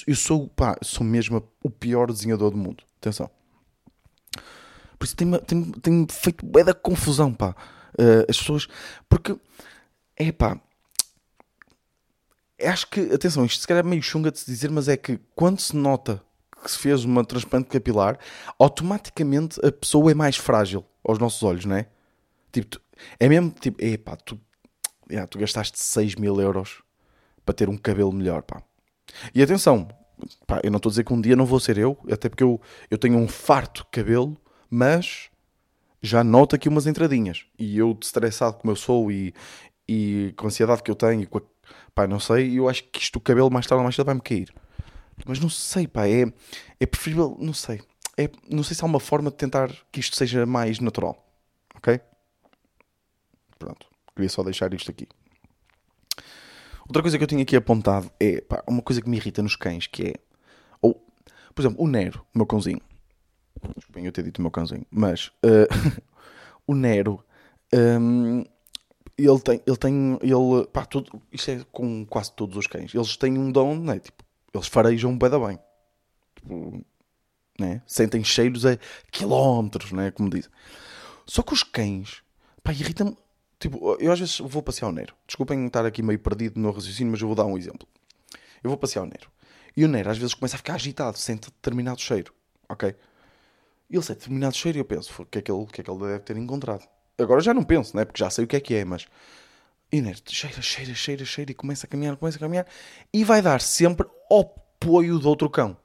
Eu 0.06 0.16
sou, 0.16 0.48
pá, 0.48 0.76
sou 0.82 1.06
mesmo 1.06 1.42
o 1.62 1.70
pior 1.70 2.10
desenhador 2.10 2.50
do 2.50 2.56
mundo. 2.56 2.82
Atenção. 2.98 3.30
Por 4.98 5.04
isso 5.04 5.14
tem-me 5.14 5.38
tem, 5.38 5.62
tem 5.72 6.06
feito 6.10 6.44
bué 6.44 6.64
da 6.64 6.74
confusão, 6.74 7.32
pá. 7.32 7.54
Uh, 7.92 8.28
as 8.28 8.38
pessoas. 8.38 8.66
Porque, 9.08 9.36
é 10.16 10.32
pá. 10.32 10.60
Acho 12.60 12.88
que, 12.88 13.00
atenção, 13.12 13.44
isto 13.44 13.60
se 13.60 13.66
calhar 13.66 13.84
é 13.84 13.88
meio 13.88 14.02
chunga 14.02 14.32
de 14.32 14.38
se 14.38 14.46
dizer, 14.46 14.70
mas 14.70 14.88
é 14.88 14.96
que 14.96 15.20
quando 15.34 15.60
se 15.60 15.76
nota 15.76 16.22
que 16.62 16.70
se 16.70 16.78
fez 16.78 17.04
uma 17.04 17.24
transplante 17.24 17.68
capilar, 17.68 18.18
automaticamente 18.58 19.64
a 19.64 19.70
pessoa 19.70 20.10
é 20.10 20.14
mais 20.14 20.36
frágil 20.36 20.84
aos 21.04 21.18
nossos 21.18 21.42
olhos, 21.42 21.64
não 21.64 21.76
é? 21.76 21.86
Tipo, 22.52 22.66
tu, 22.68 22.80
é 23.20 23.28
mesmo 23.28 23.50
tipo, 23.50 23.82
é 23.82 23.96
pá, 23.96 24.16
tu, 24.16 24.40
yeah, 25.10 25.26
tu 25.26 25.38
gastaste 25.38 25.78
6 25.78 26.16
mil 26.16 26.40
euros 26.40 26.82
para 27.44 27.54
ter 27.54 27.68
um 27.68 27.76
cabelo 27.76 28.12
melhor, 28.12 28.42
pá. 28.42 28.62
E 29.34 29.42
atenção, 29.42 29.88
pá, 30.46 30.60
eu 30.64 30.70
não 30.70 30.78
estou 30.78 30.90
a 30.90 30.92
dizer 30.92 31.04
que 31.04 31.12
um 31.12 31.20
dia 31.20 31.36
não 31.36 31.46
vou 31.46 31.60
ser 31.60 31.78
eu, 31.78 31.98
até 32.10 32.28
porque 32.28 32.42
eu, 32.42 32.60
eu 32.90 32.98
tenho 32.98 33.16
um 33.18 33.28
farto 33.28 33.84
de 33.84 33.90
cabelo, 33.90 34.36
mas 34.68 35.30
já 36.02 36.24
noto 36.24 36.56
aqui 36.56 36.68
umas 36.68 36.86
entradinhas. 36.86 37.44
E 37.58 37.78
eu, 37.78 37.96
estressado 38.00 38.56
como 38.56 38.72
eu 38.72 38.76
sou 38.76 39.10
e, 39.10 39.34
e 39.88 40.32
com 40.36 40.46
a 40.46 40.48
ansiedade 40.48 40.82
que 40.82 40.90
eu 40.90 40.94
tenho, 40.94 41.22
e 41.22 41.26
a, 41.26 41.42
pá, 41.94 42.06
não 42.06 42.18
sei, 42.18 42.58
eu 42.58 42.68
acho 42.68 42.84
que 42.84 43.00
isto, 43.00 43.16
o 43.16 43.20
cabelo 43.20 43.50
mais 43.50 43.66
tarde 43.66 43.78
ou 43.78 43.84
mais 43.84 43.96
tarde 43.96 44.06
vai-me 44.06 44.20
cair. 44.20 44.52
Mas 45.24 45.38
não 45.40 45.48
sei, 45.48 45.86
pá, 45.86 46.06
é, 46.08 46.24
é 46.78 46.86
preferível, 46.86 47.36
não 47.40 47.54
sei. 47.54 47.80
É, 48.16 48.30
não 48.50 48.62
sei 48.62 48.74
se 48.74 48.82
há 48.82 48.86
uma 48.86 49.00
forma 49.00 49.30
de 49.30 49.36
tentar 49.36 49.70
que 49.92 50.00
isto 50.00 50.16
seja 50.16 50.44
mais 50.46 50.80
natural. 50.80 51.22
Ok? 51.74 52.00
Pronto. 53.58 53.86
Queria 54.14 54.28
só 54.28 54.42
deixar 54.42 54.72
isto 54.72 54.90
aqui. 54.90 55.06
Outra 56.88 57.02
coisa 57.02 57.18
que 57.18 57.24
eu 57.24 57.28
tinha 57.28 57.42
aqui 57.42 57.56
apontado 57.56 58.10
é 58.18 58.40
pá, 58.40 58.62
uma 58.66 58.80
coisa 58.80 59.02
que 59.02 59.08
me 59.08 59.16
irrita 59.16 59.42
nos 59.42 59.56
cães, 59.56 59.86
que 59.86 60.08
é. 60.08 60.14
Ou, 60.80 60.94
por 61.54 61.62
exemplo, 61.62 61.82
o 61.82 61.88
Nero, 61.88 62.24
o 62.34 62.38
meu 62.38 62.46
cãozinho. 62.46 62.80
Desculpem 63.76 64.06
eu 64.06 64.12
ter 64.12 64.22
dito 64.22 64.38
o 64.38 64.42
meu 64.42 64.50
cãozinho, 64.50 64.86
mas 64.90 65.28
uh, 65.44 66.02
o 66.66 66.74
Nero. 66.74 67.22
Um, 67.74 68.44
ele 69.18 69.40
tem, 69.40 69.62
ele 69.66 69.76
tem, 69.76 70.18
ele, 70.22 70.66
pá, 70.72 70.84
tudo, 70.84 71.20
isto 71.32 71.50
é 71.50 71.64
com 71.72 72.04
quase 72.04 72.32
todos 72.32 72.56
os 72.56 72.66
cães. 72.66 72.94
Eles 72.94 73.16
têm 73.16 73.38
um 73.38 73.50
dom, 73.50 73.74
né? 73.76 73.98
Tipo, 73.98 74.15
eles 74.56 74.68
farejam 74.68 75.16
bem 75.16 75.30
da 75.30 75.38
bem. 75.38 75.58
Tipo, 76.34 76.84
né? 77.58 77.82
Sentem 77.86 78.22
cheiros 78.22 78.66
a 78.66 78.78
quilómetros, 79.10 79.92
né? 79.92 80.10
Como 80.10 80.28
dizem. 80.30 80.50
Só 81.26 81.42
que 81.42 81.52
os 81.52 81.62
cães, 81.62 82.22
pá, 82.62 82.72
irritam-me 82.72 83.16
Tipo, 83.58 83.96
eu 83.98 84.12
às 84.12 84.18
vezes 84.18 84.38
vou 84.38 84.62
passear 84.62 84.88
o 84.88 84.92
Nero. 84.92 85.14
Desculpem 85.26 85.66
estar 85.66 85.86
aqui 85.86 86.02
meio 86.02 86.18
perdido 86.18 86.60
no 86.60 86.70
raciocínio, 86.70 87.12
mas 87.12 87.20
eu 87.20 87.26
vou 87.26 87.34
dar 87.34 87.46
um 87.46 87.56
exemplo. 87.56 87.88
Eu 88.62 88.68
vou 88.70 88.76
passear 88.76 89.02
o 89.02 89.06
Nero. 89.06 89.30
E 89.76 89.84
o 89.84 89.88
Nero 89.88 90.10
às 90.10 90.18
vezes 90.18 90.34
começa 90.34 90.56
a 90.56 90.58
ficar 90.58 90.74
agitado, 90.74 91.16
sente 91.16 91.50
determinado 91.50 92.00
cheiro. 92.00 92.32
Ok? 92.68 92.94
E 93.88 93.96
ele 93.96 94.02
sente 94.02 94.18
determinado 94.18 94.56
cheiro 94.56 94.78
e 94.78 94.80
eu 94.80 94.84
penso, 94.84 95.22
o 95.22 95.26
que, 95.26 95.38
é 95.38 95.42
que 95.42 95.50
ele, 95.50 95.66
que 95.66 95.80
é 95.80 95.84
que 95.84 95.90
ele 95.90 96.00
deve 96.00 96.20
ter 96.20 96.36
encontrado? 96.36 96.86
Agora 97.18 97.40
já 97.40 97.54
não 97.54 97.64
penso, 97.64 97.96
né? 97.96 98.04
Porque 98.04 98.18
já 98.18 98.28
sei 98.28 98.44
o 98.44 98.48
que 98.48 98.56
é 98.56 98.60
que 98.60 98.74
é, 98.74 98.84
mas. 98.84 99.06
E 99.90 100.00
o 100.00 100.02
Nero 100.02 100.18
cheira, 100.26 100.60
cheira, 100.60 100.94
cheira, 100.94 101.24
cheira 101.24 101.50
e 101.50 101.54
começa 101.54 101.86
a 101.86 101.88
caminhar, 101.88 102.16
começa 102.16 102.36
a 102.36 102.40
caminhar 102.40 102.66
e 103.12 103.24
vai 103.24 103.40
dar 103.40 103.60
sempre 103.60 104.06
apoio 104.30 105.18
do 105.18 105.28
outro 105.28 105.48
cão. 105.50 105.76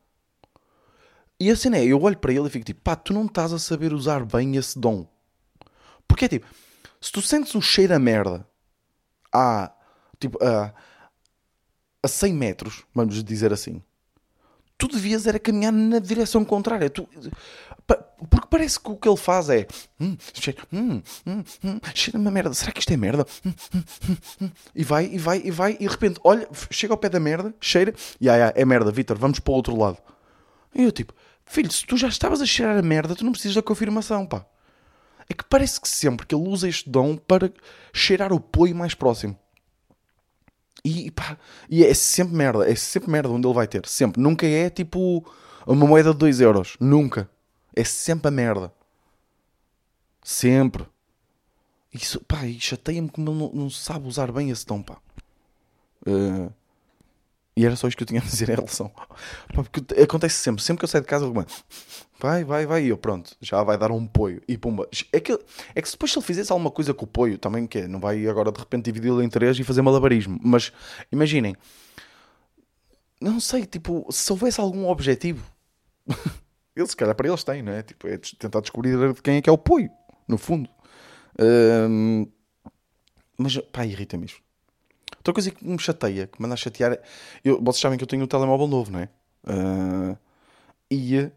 E 1.40 1.50
assim 1.50 1.74
é, 1.74 1.84
eu 1.84 2.02
olho 2.02 2.18
para 2.18 2.32
ele 2.32 2.48
e 2.48 2.50
fico 2.50 2.66
tipo, 2.66 2.82
pá, 2.82 2.96
tu 2.96 3.14
não 3.14 3.26
estás 3.26 3.52
a 3.52 3.60
saber 3.60 3.94
usar 3.94 4.24
bem 4.26 4.56
esse 4.58 4.78
dom. 4.78 5.08
Porque 6.08 6.26
é 6.26 6.28
tipo, 6.28 6.46
se 7.00 7.12
tu 7.12 7.22
sentes 7.22 7.56
o 7.56 7.62
cheiro 7.62 7.96
a 7.96 8.00
merda 8.00 8.46
a, 9.34 9.72
tipo, 10.20 10.38
a, 10.44 10.74
a 12.04 12.08
100 12.08 12.34
metros, 12.34 12.84
vamos 12.94 13.24
dizer 13.24 13.52
assim, 13.52 13.82
tu 14.78 14.88
devias 14.88 15.26
era 15.26 15.40
caminhar 15.40 15.72
na 15.72 16.00
direção 16.00 16.44
contrária. 16.44 16.90
Tu, 16.90 17.08
porque 18.30 18.48
parece 18.50 18.80
que 18.80 18.90
o 18.90 18.96
que 18.96 19.08
ele 19.08 19.18
faz 19.18 19.50
é 19.50 19.68
hum, 20.00 20.16
cheira, 20.34 20.62
hum, 20.72 21.02
hum, 21.26 21.44
hum, 21.64 21.80
cheira 21.94 22.20
uma 22.20 22.32
merda. 22.32 22.54
Será 22.54 22.72
que 22.72 22.80
isto 22.80 22.92
é 22.92 22.98
merda? 22.98 23.26
Hum, 23.46 23.54
hum, 23.76 23.84
hum, 24.10 24.16
hum, 24.42 24.52
e 24.76 24.84
vai, 24.84 25.06
e 25.06 25.18
vai, 25.18 25.42
e 25.44 25.52
vai, 25.52 25.72
e 25.74 25.86
de 25.86 25.88
repente, 25.88 26.20
olha, 26.24 26.48
chega 26.70 26.94
ao 26.94 26.98
pé 26.98 27.10
da 27.10 27.20
merda, 27.20 27.54
cheira, 27.60 27.94
e 28.20 28.30
ah, 28.30 28.54
é 28.56 28.66
merda, 28.66 28.92
Vitor, 28.92 29.18
vamos 29.18 29.40
para 29.40 29.52
o 29.52 29.56
outro 29.56 29.78
lado. 29.78 29.98
E 30.74 30.84
eu 30.84 30.92
tipo, 30.92 31.14
filho, 31.46 31.72
se 31.72 31.86
tu 31.86 31.98
já 31.98 32.08
estavas 32.08 32.42
a 32.42 32.46
cheirar 32.46 32.78
a 32.78 32.82
merda, 32.82 33.16
tu 33.16 33.26
não 33.26 33.32
precisas 33.32 33.56
da 33.56 33.62
confirmação, 33.62 34.26
pá 34.26 34.46
é 35.32 35.34
que 35.34 35.46
parece 35.46 35.80
que 35.80 35.88
sempre 35.88 36.28
que 36.28 36.36
ele 36.36 36.48
usa 36.48 36.68
este 36.68 36.90
dom 36.90 37.16
para 37.16 37.52
cheirar 37.94 38.34
o 38.34 38.38
apoio 38.38 38.76
mais 38.76 38.94
próximo. 38.94 39.38
E, 40.84 41.10
pá, 41.12 41.38
e 41.70 41.86
é 41.86 41.94
sempre 41.94 42.36
merda, 42.36 42.70
é 42.70 42.76
sempre 42.76 43.10
merda 43.10 43.30
onde 43.30 43.48
ele 43.48 43.54
vai 43.54 43.68
ter. 43.68 43.86
Sempre. 43.86 44.22
Nunca 44.22 44.46
é 44.46 44.70
tipo 44.70 45.26
uma 45.66 45.88
moeda 45.88 46.12
de 46.12 46.18
2 46.18 46.42
euros. 46.42 46.76
Nunca. 46.80 47.30
É 47.76 47.84
sempre 47.84 48.28
a 48.28 48.32
merda. 48.32 48.74
Sempre. 50.24 50.86
Isso, 51.94 52.22
pá, 52.22 52.46
e 52.46 52.60
chateia-me 52.60 53.10
como 53.10 53.30
ele 53.30 53.40
não, 53.40 53.52
não, 53.64 53.70
sabe 53.70 54.08
usar 54.08 54.32
bem 54.32 54.50
esse 54.50 54.66
dom, 54.66 54.82
pá. 54.82 54.98
Uh, 56.08 56.52
e 57.56 57.66
era 57.66 57.76
só 57.76 57.88
isto 57.88 57.98
que 57.98 58.04
eu 58.04 58.08
tinha 58.08 58.22
a 58.22 58.24
dizer 58.24 58.50
em 58.50 58.56
relação. 58.56 58.88
Pá, 58.90 59.08
porque 59.54 60.02
acontece 60.02 60.36
sempre, 60.36 60.64
sempre 60.64 60.80
que 60.80 60.86
eu 60.86 60.90
saio 60.90 61.04
de 61.04 61.10
casa, 61.10 61.26
eu 61.26 61.34
vai, 62.18 62.44
vai, 62.46 62.66
vai, 62.66 62.84
e 62.86 62.90
eu 62.90 62.98
pronto, 62.98 63.36
já 63.42 63.62
vai 63.64 63.78
dar 63.78 63.92
um 63.92 64.08
poio. 64.08 64.42
E 64.48 64.58
pumba. 64.58 64.88
É 65.12 65.20
que, 65.20 65.34
é 65.76 65.82
que 65.82 65.92
depois 65.92 66.12
se 66.12 66.18
ele 66.18 66.26
fizesse 66.26 66.52
alguma 66.52 66.72
coisa 66.72 66.94
com 66.94 67.04
o 67.06 67.08
poio, 67.08 67.38
também 67.38 67.68
que 67.68 67.80
é, 67.80 67.88
não 67.88 68.00
vai 68.00 68.26
agora 68.28 68.52
de 68.52 68.60
repente 68.60 68.86
dividi-lo 68.86 69.22
em 69.22 69.30
três 69.30 69.60
e 69.60 69.64
fazer 69.64 69.82
malabarismo. 69.82 70.40
Mas 70.42 70.72
imaginem, 71.12 71.56
não 73.20 73.40
sei, 73.40 73.66
tipo, 73.66 74.08
se 74.10 74.32
houvesse 74.32 74.62
algum 74.62 74.88
objetivo, 74.88 75.46
ele 76.76 76.88
se 76.88 76.96
calhar 76.96 77.16
para 77.16 77.28
eles 77.28 77.44
tem, 77.44 77.62
não 77.62 77.72
é? 77.72 77.84
Tipo, 77.84 78.08
é 78.08 78.18
tentar 78.18 78.62
descobrir 78.62 79.14
de 79.14 79.22
quem 79.22 79.38
é 79.38 79.42
que 79.42 79.50
é 79.50 79.54
o 79.54 79.58
poio, 79.58 79.90
no 80.28 80.38
fundo. 80.38 80.70
Um, 81.40 82.28
mas 83.38 83.58
pá, 83.72 83.86
irrita-me 83.86 84.26
isto. 84.26 84.42
Outra 85.18 85.34
coisa 85.34 85.52
que 85.52 85.66
me 85.66 85.80
chateia, 85.80 86.28
que 86.28 86.40
me 86.42 86.48
anda 86.48 86.56
chatear, 86.56 86.98
eu, 87.44 87.62
vocês 87.62 87.82
sabem 87.82 87.98
que 87.98 88.04
eu 88.04 88.08
tenho 88.08 88.24
um 88.24 88.28
telemóvel 88.28 88.68
novo, 88.68 88.92
não 88.92 89.00
é? 89.00 89.10
Uh, 89.44 90.18
e 90.90 91.32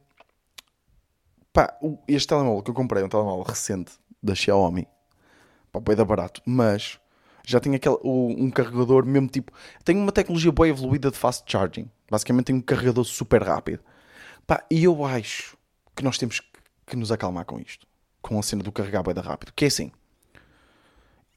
pá, 1.53 1.77
este 2.09 2.29
telemóvel 2.29 2.62
que 2.62 2.70
eu 2.70 2.75
comprei, 2.75 3.03
é 3.03 3.07
um 3.07 3.09
telemóvel 3.09 3.44
recente 3.44 3.92
da 4.23 4.35
Xiaomi, 4.35 4.88
pá, 5.70 5.81
bué 5.81 5.94
da 5.94 6.05
barato, 6.05 6.40
mas 6.47 6.99
já 7.47 7.61
tem 7.61 7.75
aquele, 7.75 7.99
um 8.03 8.51
carregador 8.51 9.05
mesmo 9.05 9.29
tipo. 9.29 9.53
Tem 9.85 9.97
uma 9.97 10.12
tecnologia 10.12 10.51
boa 10.51 10.66
evoluída 10.66 11.11
de 11.11 11.16
fast 11.18 11.44
charging. 11.47 11.90
Basicamente 12.11 12.47
tem 12.47 12.57
um 12.57 12.61
carregador 12.61 13.05
super 13.05 13.42
rápido. 13.42 13.83
Pá, 14.46 14.64
e 14.70 14.85
eu 14.85 15.04
acho 15.04 15.57
que 15.94 16.02
nós 16.02 16.18
temos 16.18 16.40
que 16.87 16.96
nos 16.96 17.11
acalmar 17.11 17.44
com 17.44 17.59
isto. 17.59 17.87
Com 18.20 18.38
a 18.38 18.42
cena 18.42 18.62
do 18.62 18.72
carregar 18.72 19.02
bué 19.02 19.14
rápido. 19.14 19.52
Que 19.54 19.64
é 19.64 19.68
assim. 19.68 19.90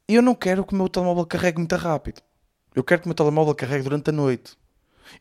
Eu 0.06 0.22
não 0.22 0.34
quero 0.34 0.64
que 0.64 0.72
o 0.72 0.76
meu 0.76 0.88
telemóvel 0.88 1.26
carregue 1.26 1.58
muito 1.58 1.76
rápido. 1.76 2.22
Eu 2.74 2.84
quero 2.84 3.02
que 3.02 3.06
o 3.06 3.10
meu 3.10 3.14
telemóvel 3.14 3.54
carregue 3.54 3.84
durante 3.84 4.10
a 4.10 4.12
noite. 4.12 4.56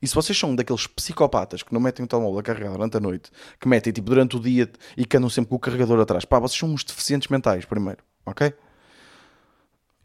E 0.02 0.08
se 0.08 0.14
vocês 0.14 0.38
são 0.38 0.56
daqueles 0.56 0.86
psicopatas 0.88 1.64
que 1.64 1.74
não 1.74 1.80
metem 1.80 2.04
o 2.04 2.08
telemóvel 2.08 2.40
a 2.40 2.44
carregar 2.44 2.72
durante 2.72 2.98
a 2.98 3.00
noite, 3.00 3.32
que 3.60 3.68
metem 3.68 3.94
tipo 3.94 4.10
durante 4.10 4.36
o 4.36 4.40
dia 4.40 4.70
e 4.96 5.06
que 5.06 5.18
andam 5.18 5.30
sempre 5.30 5.50
com 5.50 5.56
o 5.56 5.60
carregador 5.60 6.00
atrás, 6.00 6.26
pá, 6.26 6.40
vocês 6.40 6.60
são 6.60 6.70
uns 6.70 6.84
deficientes 6.84 7.30
mentais, 7.30 7.66
primeiro, 7.66 8.00
ok? 8.26 8.54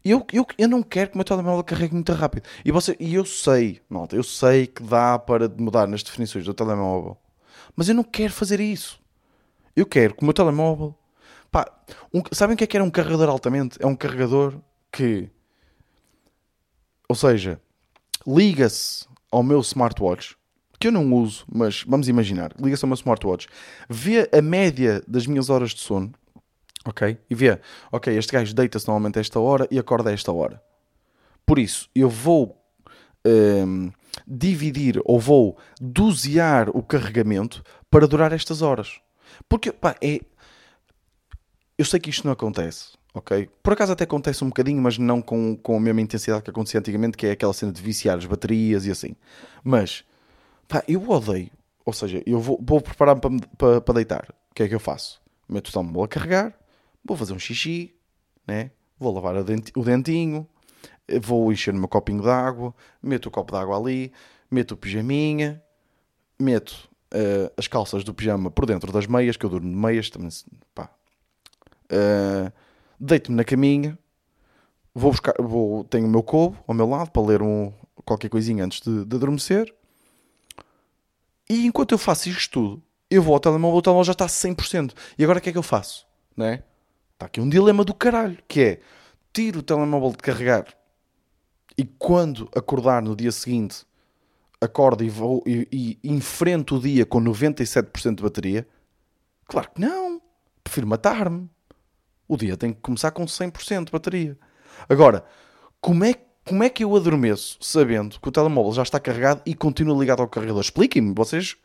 Eu, 0.03 0.25
eu, 0.33 0.45
eu 0.57 0.67
não 0.67 0.83
quero 0.83 1.11
que 1.11 1.15
o 1.15 1.17
meu 1.17 1.25
telemóvel 1.25 1.63
carregue 1.63 1.93
muito 1.93 2.11
rápido. 2.11 2.43
E, 2.65 2.71
você, 2.71 2.95
e 2.99 3.13
eu 3.13 3.23
sei, 3.25 3.81
malta, 3.89 4.15
eu 4.15 4.23
sei 4.23 4.67
que 4.67 4.83
dá 4.83 5.17
para 5.17 5.47
mudar 5.47 5.87
nas 5.87 6.03
definições 6.03 6.45
do 6.45 6.53
telemóvel. 6.53 7.17
Mas 7.75 7.89
eu 7.89 7.95
não 7.95 8.03
quero 8.03 8.33
fazer 8.33 8.59
isso. 8.59 8.99
Eu 9.75 9.85
quero 9.85 10.15
que 10.15 10.21
o 10.21 10.25
meu 10.25 10.33
telemóvel. 10.33 10.95
Pá, 11.51 11.71
um, 12.13 12.21
sabem 12.31 12.55
o 12.55 12.57
que 12.57 12.63
é 12.63 12.67
que 12.67 12.77
era 12.77 12.83
um 12.83 12.89
carregador 12.89 13.29
altamente? 13.29 13.77
É 13.81 13.85
um 13.85 13.95
carregador 13.95 14.59
que. 14.91 15.29
Ou 17.07 17.15
seja, 17.15 17.61
liga-se 18.25 19.05
ao 19.31 19.43
meu 19.43 19.59
smartwatch, 19.59 20.35
que 20.79 20.87
eu 20.87 20.91
não 20.91 21.13
uso, 21.13 21.45
mas 21.51 21.83
vamos 21.83 22.07
imaginar, 22.07 22.53
liga-se 22.59 22.85
ao 22.85 22.87
meu 22.87 22.95
smartwatch, 22.95 23.47
vê 23.89 24.29
a 24.31 24.41
média 24.41 25.03
das 25.07 25.27
minhas 25.27 25.49
horas 25.49 25.71
de 25.71 25.81
sono 25.81 26.11
Ok? 26.85 27.17
E 27.29 27.35
vê, 27.35 27.59
ok, 27.91 28.15
este 28.17 28.33
gajo 28.33 28.53
deita-se 28.53 28.87
normalmente 28.87 29.17
a 29.17 29.21
esta 29.21 29.39
hora 29.39 29.67
e 29.71 29.79
acorda 29.79 30.09
a 30.09 30.13
esta 30.13 30.31
hora. 30.31 30.61
Por 31.45 31.57
isso, 31.57 31.89
eu 31.95 32.09
vou 32.09 32.61
um, 33.25 33.89
dividir 34.27 35.01
ou 35.05 35.19
vou 35.19 35.57
dosear 35.79 36.69
o 36.69 36.81
carregamento 36.81 37.63
para 37.89 38.07
durar 38.07 38.31
estas 38.31 38.61
horas. 38.61 38.99
Porque, 39.47 39.71
pá, 39.71 39.95
é. 40.01 40.19
Eu 41.77 41.85
sei 41.85 41.99
que 41.99 42.09
isto 42.09 42.25
não 42.25 42.33
acontece, 42.33 42.93
ok? 43.13 43.49
Por 43.61 43.73
acaso 43.73 43.91
até 43.91 44.03
acontece 44.03 44.43
um 44.43 44.47
bocadinho, 44.47 44.81
mas 44.81 44.97
não 44.97 45.21
com, 45.21 45.57
com 45.57 45.75
a 45.75 45.79
mesma 45.79 46.01
intensidade 46.01 46.43
que 46.43 46.49
acontecia 46.49 46.79
antigamente, 46.79 47.17
que 47.17 47.25
é 47.25 47.31
aquela 47.31 47.53
cena 47.53 47.71
de 47.71 47.81
viciar 47.81 48.17
as 48.17 48.25
baterias 48.25 48.85
e 48.85 48.91
assim. 48.91 49.15
Mas, 49.63 50.03
pá, 50.67 50.83
eu 50.87 51.09
odeio. 51.09 51.49
Ou 51.85 51.93
seja, 51.93 52.21
eu 52.25 52.39
vou, 52.39 52.59
vou 52.63 52.79
preparar-me 52.79 53.19
para, 53.19 53.31
para, 53.57 53.81
para 53.81 53.93
deitar. 53.95 54.33
O 54.51 54.55
que 54.55 54.63
é 54.63 54.67
que 54.67 54.75
eu 54.75 54.79
faço? 54.79 55.21
Meto 55.49 55.69
o 55.69 55.71
telemóvel 55.71 56.03
a 56.03 56.07
carregar, 56.07 56.53
vou 57.03 57.17
fazer 57.17 57.33
um 57.33 57.39
xixi, 57.39 57.93
né? 58.47 58.71
vou 59.03 59.13
lavar 59.13 59.35
o 59.35 59.83
dentinho, 59.83 60.47
vou 61.21 61.51
encher 61.51 61.73
o 61.73 61.77
meu 61.77 61.87
copinho 61.87 62.21
de 62.21 62.29
água, 62.29 62.73
meto 63.01 63.27
o 63.27 63.31
copo 63.31 63.51
de 63.51 63.57
água 63.57 63.77
ali, 63.77 64.11
meto 64.49 64.73
o 64.73 64.77
pijaminha, 64.77 65.61
meto 66.39 66.89
uh, 67.13 67.51
as 67.57 67.67
calças 67.67 68.03
do 68.03 68.13
pijama 68.13 68.49
por 68.49 68.65
dentro 68.65 68.91
das 68.91 69.07
meias, 69.07 69.37
que 69.37 69.45
eu 69.45 69.49
durmo 69.49 69.69
de 69.69 69.75
meias, 69.75 70.09
também, 70.09 70.29
pá. 70.73 70.89
Uh, 71.85 72.51
deito-me 72.99 73.37
na 73.37 73.43
caminha, 73.43 73.97
vou 74.93 75.11
buscar, 75.11 75.33
vou, 75.39 75.83
tenho 75.85 76.05
o 76.05 76.09
meu 76.09 76.23
cobo 76.23 76.57
ao 76.67 76.73
meu 76.73 76.87
lado 76.87 77.11
para 77.11 77.21
ler 77.21 77.41
um, 77.41 77.71
qualquer 78.05 78.29
coisinha 78.29 78.63
antes 78.63 78.81
de, 78.81 79.05
de 79.05 79.15
adormecer. 79.15 79.73
E 81.49 81.65
enquanto 81.65 81.91
eu 81.91 81.97
faço 81.97 82.29
isto 82.29 82.51
tudo, 82.51 82.83
eu 83.09 83.21
vou 83.21 83.33
ao 83.33 83.39
telemóvel, 83.39 83.77
o 83.77 83.81
telemóvel 83.81 84.05
já 84.05 84.13
está 84.13 84.25
a 84.25 84.29
100%. 84.29 84.93
E 85.17 85.23
agora 85.23 85.39
o 85.39 85.41
que 85.41 85.49
é 85.49 85.51
que 85.51 85.57
eu 85.57 85.63
faço? 85.63 86.07
Né? 86.35 86.63
Está 87.13 87.27
aqui 87.27 87.41
um 87.41 87.49
dilema 87.49 87.83
do 87.83 87.93
caralho, 87.93 88.37
que 88.47 88.61
é 88.61 88.79
tiro 89.31 89.59
o 89.59 89.63
telemóvel 89.63 90.11
de 90.11 90.17
carregar 90.17 90.65
e 91.77 91.85
quando 91.85 92.49
acordar 92.55 93.01
no 93.01 93.15
dia 93.15 93.31
seguinte 93.31 93.85
acordo 94.61 95.03
e, 95.03 95.09
vou, 95.09 95.43
e, 95.45 95.67
e 96.03 96.09
enfrento 96.09 96.77
o 96.77 96.79
dia 96.79 97.05
com 97.05 97.21
97% 97.21 98.15
de 98.15 98.23
bateria? 98.23 98.67
Claro 99.45 99.69
que 99.73 99.81
não. 99.81 100.21
Prefiro 100.63 100.87
matar-me. 100.87 101.49
O 102.27 102.37
dia 102.37 102.55
tem 102.55 102.71
que 102.71 102.79
começar 102.79 103.11
com 103.11 103.25
100% 103.25 103.85
de 103.85 103.91
bateria. 103.91 104.37
Agora, 104.87 105.25
como 105.81 106.05
é, 106.05 106.15
como 106.45 106.63
é 106.63 106.69
que 106.69 106.83
eu 106.83 106.95
adormeço 106.95 107.57
sabendo 107.61 108.19
que 108.19 108.29
o 108.29 108.31
telemóvel 108.31 108.73
já 108.73 108.83
está 108.83 108.99
carregado 108.99 109.41
e 109.45 109.53
continua 109.53 109.99
ligado 109.99 110.21
ao 110.21 110.27
carregador? 110.27 110.61
Expliquem-me, 110.61 111.13
vocês 111.13 111.57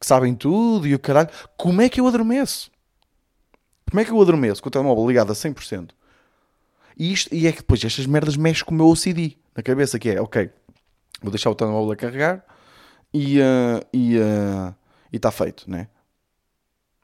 que 0.00 0.06
sabem 0.06 0.34
tudo 0.34 0.86
e 0.86 0.94
o 0.94 0.98
caralho, 0.98 1.28
como 1.56 1.82
é 1.82 1.88
que 1.88 2.00
eu 2.00 2.06
adormeço? 2.06 2.70
Como 3.90 4.00
é 4.00 4.04
que 4.04 4.12
eu 4.12 4.20
adormeço 4.20 4.62
com 4.62 4.68
o 4.68 4.70
telemóvel 4.70 5.08
ligado 5.08 5.32
a 5.32 5.34
100%? 5.34 5.90
E, 6.98 7.12
isto, 7.12 7.32
e 7.32 7.46
é 7.46 7.52
que 7.52 7.58
depois 7.58 7.84
estas 7.84 8.06
merdas 8.06 8.36
mexem 8.36 8.64
com 8.64 8.74
o 8.74 8.76
meu 8.76 8.88
OCD 8.88 9.36
na 9.56 9.62
cabeça, 9.62 9.98
que 9.98 10.10
é, 10.10 10.20
ok, 10.20 10.50
vou 11.22 11.30
deixar 11.30 11.50
o 11.50 11.54
telemóvel 11.54 11.92
a 11.92 11.96
carregar 11.96 12.44
e 13.14 13.40
uh, 13.40 13.86
e 13.92 14.18
uh, 14.18 14.74
está 15.12 15.30
feito, 15.30 15.70
né? 15.70 15.88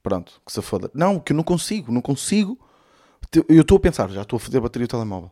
Pronto, 0.03 0.41
que 0.45 0.53
se 0.53 0.61
foda. 0.61 0.91
Não, 0.93 1.19
que 1.19 1.33
eu 1.33 1.37
não 1.37 1.45
consigo, 1.45 1.91
não 1.91 2.03
consigo. 2.03 2.59
Eu 3.49 3.63
estou 3.63 3.79
a 3.79 3.81
pensar, 3.81 4.11
já 4.11 4.23
estou 4.23 4.37
a 4.37 4.41
foder 4.41 4.59
a 4.59 4.63
bateria 4.63 4.87
do 4.87 4.91
telemóvel. 4.91 5.31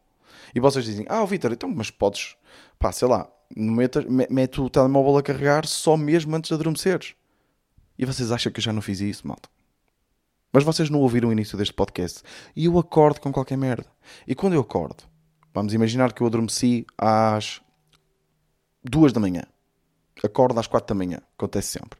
E 0.55 0.61
vocês 0.61 0.85
dizem, 0.85 1.05
ah, 1.09 1.25
Vitor, 1.25 1.53
então, 1.53 1.68
mas 1.68 1.90
podes, 1.90 2.37
pá, 2.79 2.90
sei 2.90 3.07
lá, 3.07 3.31
mete 3.55 4.61
o 4.61 4.70
telemóvel 4.70 5.18
a 5.18 5.22
carregar 5.22 5.66
só 5.66 5.96
mesmo 5.96 6.35
antes 6.35 6.48
de 6.48 6.55
adormeceres. 6.55 7.14
E 7.98 8.07
vocês 8.07 8.33
acham 8.33 8.51
que 8.51 8.61
eu 8.61 8.64
já 8.64 8.72
não 8.72 8.81
fiz 8.81 9.01
isso, 9.01 9.27
malta? 9.29 9.48
Mas 10.52 10.64
vocês 10.64 10.90
não 10.90 11.00
ouviram 11.00 11.30
o 11.30 11.32
início 11.32 11.56
deste 11.56 11.72
podcast. 11.72 12.22
E 12.54 12.66
eu 12.66 12.78
acordo 12.78 13.20
com 13.20 13.32
qualquer 13.32 13.56
merda. 13.56 13.86
E 14.26 14.34
quando 14.34 14.52
eu 14.52 14.60
acordo, 14.60 15.04
vamos 15.54 15.72
imaginar 15.72 16.12
que 16.12 16.22
eu 16.22 16.26
adormeci 16.26 16.86
às 16.98 17.62
duas 18.84 19.12
da 19.12 19.20
manhã. 19.20 19.42
Acordo 20.22 20.60
às 20.60 20.66
quatro 20.66 20.94
da 20.94 20.98
manhã. 20.98 21.20
Acontece 21.36 21.78
sempre. 21.78 21.98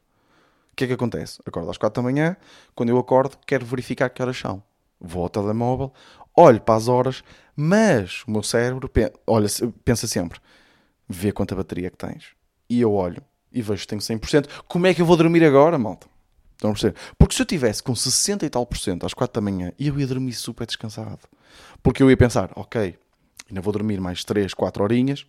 O 0.71 0.75
que 0.75 0.83
é 0.83 0.87
que 0.87 0.93
acontece? 0.93 1.41
Acordo 1.45 1.69
às 1.69 1.77
quatro 1.77 2.01
da 2.01 2.09
manhã. 2.09 2.37
Quando 2.75 2.89
eu 2.89 2.97
acordo, 2.97 3.37
quero 3.45 3.65
verificar 3.65 4.09
que 4.09 4.21
horas 4.21 4.37
são. 4.37 4.63
Vou 4.99 5.23
ao 5.23 5.29
telemóvel, 5.29 5.91
olho 6.35 6.61
para 6.61 6.75
as 6.75 6.87
horas, 6.87 7.23
mas 7.55 8.23
o 8.25 8.31
meu 8.31 8.41
cérebro 8.41 8.89
olha, 9.27 9.47
pensa 9.83 10.07
sempre: 10.07 10.39
vê 11.07 11.31
quanta 11.31 11.55
bateria 11.55 11.89
que 11.89 11.97
tens. 11.97 12.27
E 12.69 12.79
eu 12.79 12.93
olho 12.93 13.21
e 13.51 13.61
vejo 13.61 13.81
que 13.81 13.87
tenho 13.87 14.01
100%. 14.01 14.47
Como 14.67 14.87
é 14.87 14.93
que 14.93 15.01
eu 15.01 15.05
vou 15.05 15.17
dormir 15.17 15.43
agora, 15.43 15.77
malta? 15.77 16.07
Estão 16.53 16.69
a 16.69 16.73
perceber? 16.73 16.95
Porque 17.17 17.35
se 17.35 17.41
eu 17.41 17.45
tivesse 17.45 17.83
com 17.83 17.95
60 17.95 18.45
e 18.45 18.49
tal 18.49 18.65
por 18.65 18.77
cento 18.77 19.05
às 19.05 19.13
4 19.13 19.33
da 19.33 19.41
manhã, 19.41 19.71
eu 19.79 19.99
ia 19.99 20.07
dormir 20.07 20.33
super 20.33 20.65
descansado. 20.65 21.19
Porque 21.81 22.01
eu 22.01 22.09
ia 22.09 22.17
pensar, 22.17 22.51
ok, 22.55 22.97
ainda 23.49 23.61
vou 23.61 23.73
dormir 23.73 23.99
mais 23.99 24.23
3, 24.23 24.53
4 24.53 24.83
horinhas, 24.83 25.25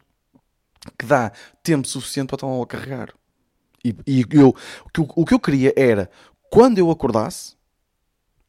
que 0.99 1.07
dá 1.07 1.33
tempo 1.63 1.89
suficiente 1.89 2.29
para 2.29 2.37
estar 2.37 2.63
a 2.63 2.67
carregar. 2.67 3.15
E, 3.85 3.95
e 4.07 4.25
eu, 4.31 4.55
o, 4.85 4.91
que, 4.91 5.01
o 5.01 5.25
eu 5.35 5.41
queria 5.41 5.73
era, 5.77 6.11
quando 6.51 6.79
eu 6.79 6.91
acordasse, 6.91 7.55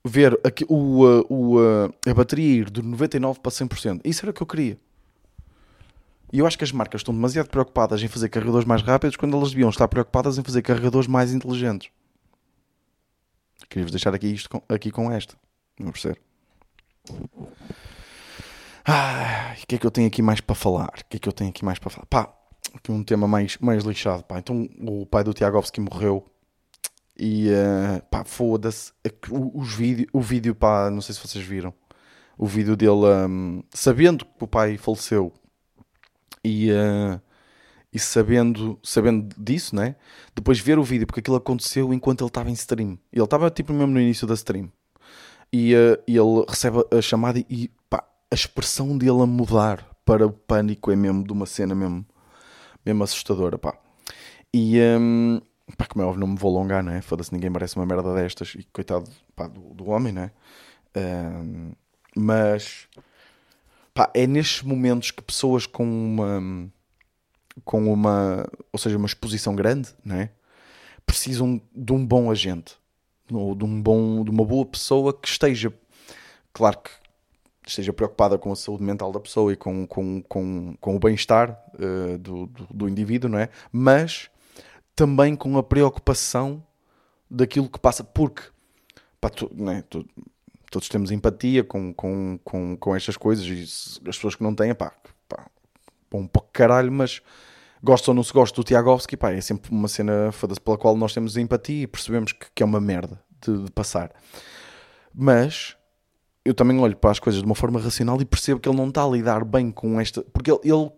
ver 0.03 0.33
a, 0.33 0.71
o, 0.71 1.03
o, 1.27 1.59
a, 1.59 2.09
a 2.09 2.13
bateria 2.13 2.61
ir 2.61 2.69
de 2.69 2.81
99% 2.81 3.39
para 3.39 3.51
100%. 3.51 4.01
Isso 4.05 4.23
era 4.23 4.31
o 4.31 4.33
que 4.33 4.41
eu 4.41 4.47
queria. 4.47 4.77
E 6.31 6.39
eu 6.39 6.45
acho 6.45 6.57
que 6.57 6.63
as 6.63 6.71
marcas 6.71 7.01
estão 7.01 7.13
demasiado 7.13 7.49
preocupadas 7.49 8.01
em 8.03 8.07
fazer 8.07 8.29
carregadores 8.29 8.67
mais 8.67 8.81
rápidos 8.81 9.15
quando 9.15 9.35
elas 9.35 9.49
deviam 9.49 9.69
estar 9.69 9.87
preocupadas 9.87 10.37
em 10.37 10.43
fazer 10.43 10.61
carregadores 10.61 11.07
mais 11.07 11.33
inteligentes. 11.33 11.89
Queria-vos 13.69 13.91
deixar 13.91 14.13
aqui 14.13 14.27
isto 14.27 14.49
com, 14.49 14.61
aqui 14.67 14.91
com 14.91 15.11
esta. 15.11 15.35
Não 15.79 15.91
perceber? 15.91 16.19
Ah, 18.85 19.55
o 19.61 19.67
que 19.67 19.75
é 19.75 19.77
que 19.77 19.85
eu 19.85 19.91
tenho 19.91 20.07
aqui 20.07 20.21
mais 20.21 20.41
para 20.41 20.55
falar? 20.55 20.93
O 20.99 21.05
que 21.09 21.17
é 21.17 21.19
que 21.19 21.27
eu 21.27 21.33
tenho 21.33 21.49
aqui 21.49 21.65
mais 21.65 21.79
para 21.79 21.89
falar? 21.89 22.05
Pá, 22.05 22.33
aqui 22.73 22.91
um 22.91 23.03
tema 23.03 23.27
mais, 23.27 23.57
mais 23.57 23.83
lixado. 23.83 24.23
Pá. 24.23 24.39
Então, 24.39 24.67
o 24.81 25.05
pai 25.05 25.23
do 25.23 25.33
Tiagovski 25.33 25.81
morreu. 25.81 26.25
E 27.17 27.49
uh, 27.49 28.01
pá, 28.11 28.23
foda-se. 28.23 28.91
Os 29.53 29.73
vídeo, 29.73 30.07
o 30.13 30.21
vídeo, 30.21 30.53
pá, 30.53 30.89
não 30.89 31.01
sei 31.01 31.15
se 31.15 31.21
vocês 31.21 31.43
viram. 31.43 31.73
O 32.37 32.45
vídeo 32.45 32.75
dele, 32.75 33.05
um, 33.27 33.63
sabendo 33.73 34.25
que 34.25 34.43
o 34.43 34.47
pai 34.47 34.77
faleceu 34.77 35.33
e 36.43 36.69
uh, 36.71 37.19
e 37.95 37.99
sabendo, 37.99 38.77
sabendo 38.83 39.33
disso, 39.37 39.73
né? 39.73 39.95
Depois 40.35 40.59
ver 40.59 40.77
o 40.77 40.83
vídeo, 40.83 41.07
porque 41.07 41.21
aquilo 41.21 41.37
aconteceu 41.37 41.93
enquanto 41.93 42.21
ele 42.21 42.27
estava 42.27 42.49
em 42.49 42.53
stream. 42.53 42.99
Ele 43.09 43.23
estava 43.23 43.49
tipo 43.49 43.71
mesmo 43.71 43.93
no 43.93 44.01
início 44.01 44.27
da 44.27 44.33
stream. 44.33 44.69
E, 45.51 45.73
uh, 45.73 45.97
e 46.05 46.17
ele 46.17 46.43
recebe 46.45 46.85
a 46.91 47.01
chamada 47.01 47.39
e 47.49 47.71
pá, 47.89 48.03
a 48.29 48.35
expressão 48.35 48.97
dele 48.97 49.21
a 49.21 49.25
mudar 49.25 49.89
para 50.03 50.27
o 50.27 50.33
pânico 50.33 50.91
é 50.91 50.95
mesmo 50.97 51.23
de 51.23 51.31
uma 51.31 51.45
cena 51.45 51.73
mesmo, 51.73 52.05
mesmo 52.85 53.01
assustadora, 53.01 53.57
pá. 53.57 53.73
E 54.53 54.77
um, 54.99 55.39
pá, 55.77 55.85
como 55.85 56.03
é 56.03 56.05
óbvio, 56.05 56.19
não 56.19 56.27
me 56.27 56.37
vou 56.37 56.53
alongar, 56.53 56.83
né? 56.83 57.01
Foda-se, 57.01 57.31
ninguém 57.31 57.49
merece 57.49 57.77
uma 57.77 57.85
merda 57.85 58.13
destas. 58.13 58.55
E 58.59 58.65
coitado 58.73 59.09
pá, 59.37 59.47
do, 59.47 59.73
do 59.73 59.89
homem, 59.89 60.11
né? 60.11 60.31
Um, 60.97 61.71
mas 62.13 62.89
pá, 63.93 64.11
é 64.13 64.27
nestes 64.27 64.63
momentos 64.63 65.11
que 65.11 65.23
pessoas 65.23 65.65
com 65.65 65.85
uma 65.85 66.69
com 67.63 67.91
uma, 67.91 68.47
ou 68.71 68.79
seja, 68.79 68.97
uma 68.97 69.05
exposição 69.05 69.55
grande, 69.55 69.89
não 70.03 70.15
é? 70.15 70.29
precisam 71.05 71.61
de 71.73 71.93
um 71.93 72.05
bom 72.05 72.31
agente, 72.31 72.77
ou 73.31 73.55
de, 73.55 73.63
um 73.63 73.81
bom, 73.81 74.23
de 74.23 74.31
uma 74.31 74.43
boa 74.43 74.65
pessoa 74.65 75.13
que 75.13 75.27
esteja, 75.27 75.73
claro 76.51 76.79
que 76.79 76.91
esteja 77.65 77.93
preocupada 77.93 78.37
com 78.37 78.51
a 78.51 78.55
saúde 78.55 78.83
mental 78.83 79.11
da 79.11 79.19
pessoa 79.19 79.53
e 79.53 79.55
com, 79.55 79.87
com, 79.87 80.21
com, 80.23 80.75
com 80.79 80.95
o 80.95 80.99
bem-estar 80.99 81.59
uh, 81.75 82.17
do, 82.17 82.45
do, 82.47 82.67
do, 82.71 82.89
indivíduo, 82.89 83.29
não 83.29 83.39
é? 83.39 83.49
Mas 83.71 84.29
também 84.95 85.35
com 85.35 85.57
a 85.57 85.63
preocupação 85.63 86.63
daquilo 87.29 87.69
que 87.69 87.79
passa, 87.79 88.03
porque 88.03 88.43
pá, 89.19 89.29
tu, 89.29 89.49
é? 89.71 89.81
tu, 89.83 90.05
todos 90.69 90.87
temos 90.89 91.11
empatia 91.11 91.63
com, 91.63 91.93
com, 91.93 92.39
com, 92.43 92.77
com 92.77 92.95
estas 92.95 93.17
coisas 93.17 93.45
e 93.45 93.61
as 94.09 94.15
pessoas 94.15 94.35
que 94.35 94.43
não 94.43 94.53
têm, 94.53 94.73
pá, 94.75 94.93
pá 95.27 95.47
um 96.19 96.27
pouco 96.27 96.49
caralho, 96.51 96.91
mas 96.91 97.21
gosta 97.83 98.11
ou 98.11 98.15
não 98.15 98.23
se 98.23 98.33
gosta 98.33 98.55
do 98.55 98.63
Tiagovski, 98.63 99.15
pá, 99.15 99.31
é 99.31 99.41
sempre 99.41 99.71
uma 99.71 99.87
cena 99.87 100.31
pela 100.63 100.77
qual 100.77 100.97
nós 100.97 101.13
temos 101.13 101.37
empatia 101.37 101.83
e 101.83 101.87
percebemos 101.87 102.31
que, 102.31 102.47
que 102.53 102.63
é 102.63 102.65
uma 102.65 102.81
merda 102.81 103.21
de, 103.41 103.65
de 103.65 103.71
passar. 103.71 104.11
Mas 105.13 105.77
eu 106.43 106.53
também 106.53 106.79
olho 106.79 106.95
para 106.95 107.11
as 107.11 107.19
coisas 107.19 107.41
de 107.41 107.45
uma 107.45 107.55
forma 107.55 107.79
racional 107.79 108.21
e 108.21 108.25
percebo 108.25 108.59
que 108.59 108.69
ele 108.69 108.77
não 108.77 108.89
está 108.89 109.03
a 109.03 109.07
lidar 109.07 109.43
bem 109.43 109.71
com 109.71 109.99
esta. 109.99 110.21
Porque 110.23 110.51
ele, 110.51 110.59
ele 110.63 110.91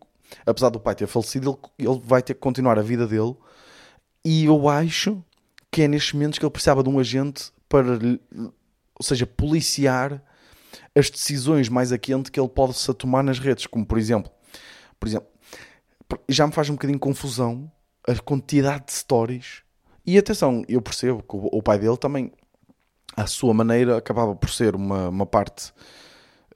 apesar 0.46 0.70
do 0.70 0.80
pai 0.80 0.96
ter 0.96 1.08
falecido, 1.08 1.58
ele, 1.78 1.90
ele, 1.90 2.02
vai 2.04 2.22
ter 2.22 2.34
que 2.34 2.40
continuar 2.40 2.78
a 2.78 2.82
vida 2.82 3.08
dele. 3.08 3.36
E 4.26 4.46
eu 4.46 4.68
acho 4.68 5.24
que 5.72 5.84
é 5.84 5.88
nestes 5.88 6.14
momentos 6.14 6.38
que 6.38 6.46
ele 6.46 6.52
precisava 6.52 6.84
de 6.84 6.90
um 6.90 7.00
agente 7.00 7.52
para, 7.70 7.98
ou 8.36 9.04
seja, 9.04 9.26
policiar 9.26 10.22
as 10.96 11.10
decisões 11.10 11.70
mais 11.70 11.92
a 11.92 11.98
quente 11.98 12.32
que 12.32 12.40
ele 12.40 12.50
possa 12.50 12.94
tomar 12.94 13.24
nas 13.24 13.40
redes. 13.40 13.66
Como 13.68 13.86
por 13.86 13.98
exemplo, 13.98 14.32
por 15.00 15.08
exemplo, 15.08 15.28
já 16.30 16.46
me 16.48 16.54
faz 16.54 16.70
um 16.70 16.74
bocadinho 16.74 17.00
confusão 17.00 17.72
a 18.08 18.16
quantidade 18.16 18.86
de 18.86 18.94
stories. 18.94 19.64
E 20.06 20.18
atenção, 20.18 20.64
eu 20.70 20.82
percebo 20.82 21.22
que 21.22 21.36
o, 21.36 21.62
pai 21.62 21.78
dele 21.78 21.98
também 21.98 22.32
à 23.16 23.26
sua 23.28 23.54
maneira, 23.54 23.98
acabava 23.98 24.36
por 24.36 24.50
ser 24.50 24.76
uma, 24.76 25.10
uma 25.10 25.26
parte 25.26 25.74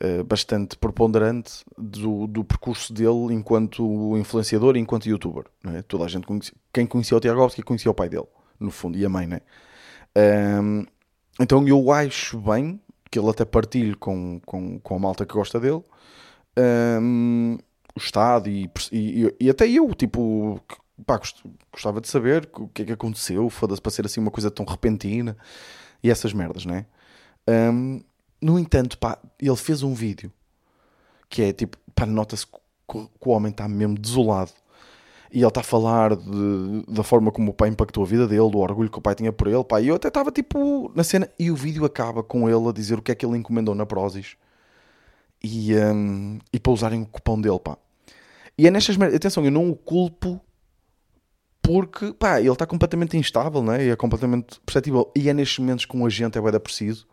uh, 0.01 0.23
bastante 0.23 0.77
preponderante 0.77 1.65
do, 1.77 2.27
do 2.27 2.43
percurso 2.43 2.93
dele 2.93 3.33
enquanto 3.33 4.15
influenciador 4.17 4.77
e 4.77 4.79
enquanto 4.79 5.07
youtuber. 5.07 5.45
É? 5.65 5.81
Toda 5.81 6.05
a 6.05 6.07
gente 6.07 6.25
conhecia, 6.25 6.53
quem 6.71 6.85
conhecia 6.85 7.17
o 7.17 7.19
Tiagovski 7.19 7.63
conhecia 7.63 7.91
o 7.91 7.95
pai 7.95 8.07
dele, 8.07 8.27
no 8.59 8.71
fundo, 8.71 8.97
e 8.97 9.05
a 9.05 9.09
mãe, 9.09 9.27
né? 9.27 9.41
Um, 10.61 10.85
então 11.39 11.67
eu 11.67 11.91
acho 11.91 12.39
bem 12.39 12.79
que 13.09 13.19
ele 13.19 13.29
até 13.29 13.43
partilhe 13.43 13.95
com, 13.95 14.39
com, 14.45 14.79
com 14.79 14.95
a 14.95 14.99
malta 14.99 15.25
que 15.25 15.33
gosta 15.33 15.59
dele 15.59 15.83
um, 16.57 17.57
o 17.95 17.99
estado 17.99 18.49
e, 18.49 18.69
e, 18.91 19.35
e, 19.39 19.49
até 19.49 19.67
eu, 19.67 19.93
tipo, 19.93 20.61
pá, 21.05 21.19
gostava 21.71 21.99
de 21.99 22.07
saber 22.07 22.49
o 22.55 22.67
que 22.67 22.83
é 22.83 22.85
que 22.85 22.91
aconteceu, 22.91 23.49
foda-se 23.49 23.81
para 23.81 23.91
ser 23.91 24.05
assim 24.05 24.19
uma 24.19 24.31
coisa 24.31 24.49
tão 24.49 24.65
repentina 24.65 25.35
e 26.03 26.09
essas 26.09 26.33
merdas, 26.33 26.65
né? 26.65 26.85
Um, 27.47 28.01
no 28.41 28.57
entanto, 28.57 28.97
pá, 28.97 29.17
ele 29.39 29.55
fez 29.55 29.83
um 29.83 29.93
vídeo 29.93 30.31
que 31.29 31.41
é 31.41 31.53
tipo, 31.53 31.77
pá, 31.95 32.05
nota-se 32.05 32.45
que, 32.45 32.57
o 32.91 33.29
homem 33.29 33.51
está 33.51 33.67
mesmo 33.67 33.97
desolado. 33.97 34.51
E 35.33 35.37
ele 35.37 35.47
está 35.47 35.61
a 35.61 35.63
falar 35.63 36.13
de, 36.13 36.83
da 36.89 37.03
forma 37.03 37.31
como 37.31 37.51
o 37.51 37.53
pai 37.53 37.69
impactou 37.69 38.03
a 38.03 38.05
vida 38.05 38.27
dele, 38.27 38.51
do 38.51 38.57
orgulho 38.57 38.89
que 38.89 38.97
o 38.99 39.01
pai 39.01 39.15
tinha 39.15 39.31
por 39.31 39.47
ele, 39.47 39.63
pá. 39.63 39.79
E 39.79 39.87
eu 39.87 39.95
até 39.95 40.09
estava 40.09 40.29
tipo 40.29 40.91
na 40.93 41.05
cena. 41.05 41.29
E 41.39 41.49
o 41.49 41.55
vídeo 41.55 41.85
acaba 41.85 42.21
com 42.21 42.49
ele 42.49 42.67
a 42.67 42.71
dizer 42.73 42.99
o 42.99 43.01
que 43.01 43.13
é 43.13 43.15
que 43.15 43.25
ele 43.25 43.37
encomendou 43.37 43.73
na 43.73 43.85
Prozis 43.85 44.35
e, 45.43 45.75
um, 45.75 46.39
e 46.51 46.59
para 46.59 46.71
usarem 46.71 47.01
o 47.01 47.05
cupom 47.05 47.39
dele, 47.39 47.59
pá. 47.59 47.77
E 48.57 48.67
é 48.67 48.71
nestas 48.71 48.97
merdas. 48.97 49.15
Atenção, 49.15 49.43
eu 49.43 49.51
não 49.51 49.69
o 49.69 49.75
culpo 49.75 50.39
porque 51.61 52.13
pá, 52.13 52.39
ele 52.39 52.51
está 52.51 52.65
completamente 52.65 53.15
instável 53.15 53.63
né? 53.63 53.85
e 53.85 53.89
é 53.89 53.95
completamente 53.95 54.59
perceptível. 54.65 55.11
E 55.15 55.29
é 55.29 55.33
nestes 55.33 55.59
momentos 55.59 55.85
que 55.85 55.95
um 55.95 56.05
agente 56.05 56.37
é 56.37 56.41
bem 56.41 56.59
preciso 56.59 57.07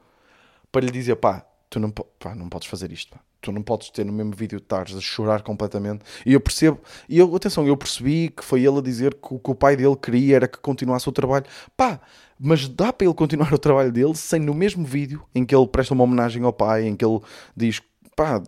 para 0.72 0.84
lhe 0.84 0.90
dizer: 0.90 1.16
pá, 1.16 1.46
tu 1.70 1.78
não, 1.78 1.90
pá, 1.90 2.34
não 2.34 2.48
podes 2.48 2.68
fazer 2.68 2.90
isto, 2.90 3.12
pá. 3.12 3.20
tu 3.40 3.52
não 3.52 3.62
podes 3.62 3.90
ter 3.90 4.04
no 4.04 4.12
mesmo 4.12 4.34
vídeo 4.34 4.58
estares 4.58 4.96
a 4.96 5.00
chorar 5.00 5.42
completamente. 5.42 6.04
E 6.24 6.32
eu 6.32 6.40
percebo, 6.40 6.80
e 7.08 7.18
eu, 7.18 7.34
atenção, 7.34 7.66
eu 7.66 7.76
percebi 7.76 8.30
que 8.30 8.44
foi 8.44 8.64
ele 8.64 8.78
a 8.78 8.82
dizer 8.82 9.14
que 9.14 9.34
o 9.34 9.38
que 9.38 9.50
o 9.50 9.54
pai 9.54 9.76
dele 9.76 9.96
queria 9.96 10.36
era 10.36 10.48
que 10.48 10.58
continuasse 10.58 11.08
o 11.08 11.12
trabalho, 11.12 11.44
pá, 11.76 12.00
mas 12.38 12.68
dá 12.68 12.92
para 12.92 13.06
ele 13.06 13.14
continuar 13.14 13.52
o 13.52 13.58
trabalho 13.58 13.92
dele 13.92 14.14
sem 14.14 14.40
no 14.40 14.54
mesmo 14.54 14.84
vídeo 14.84 15.24
em 15.34 15.44
que 15.44 15.54
ele 15.54 15.66
presta 15.66 15.94
uma 15.94 16.04
homenagem 16.04 16.42
ao 16.42 16.52
pai, 16.52 16.86
em 16.86 16.96
que 16.96 17.04
ele 17.04 17.20
diz, 17.56 17.80
pá, 18.18 18.42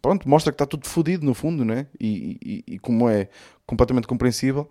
pronto, 0.00 0.28
mostra 0.28 0.52
que 0.52 0.54
está 0.54 0.66
tudo 0.66 0.86
fodido 0.86 1.26
no 1.26 1.34
fundo, 1.34 1.64
né? 1.64 1.86
E, 1.98 2.38
e, 2.42 2.74
e 2.74 2.78
como 2.78 3.08
é 3.08 3.28
completamente 3.66 4.06
compreensível 4.06 4.70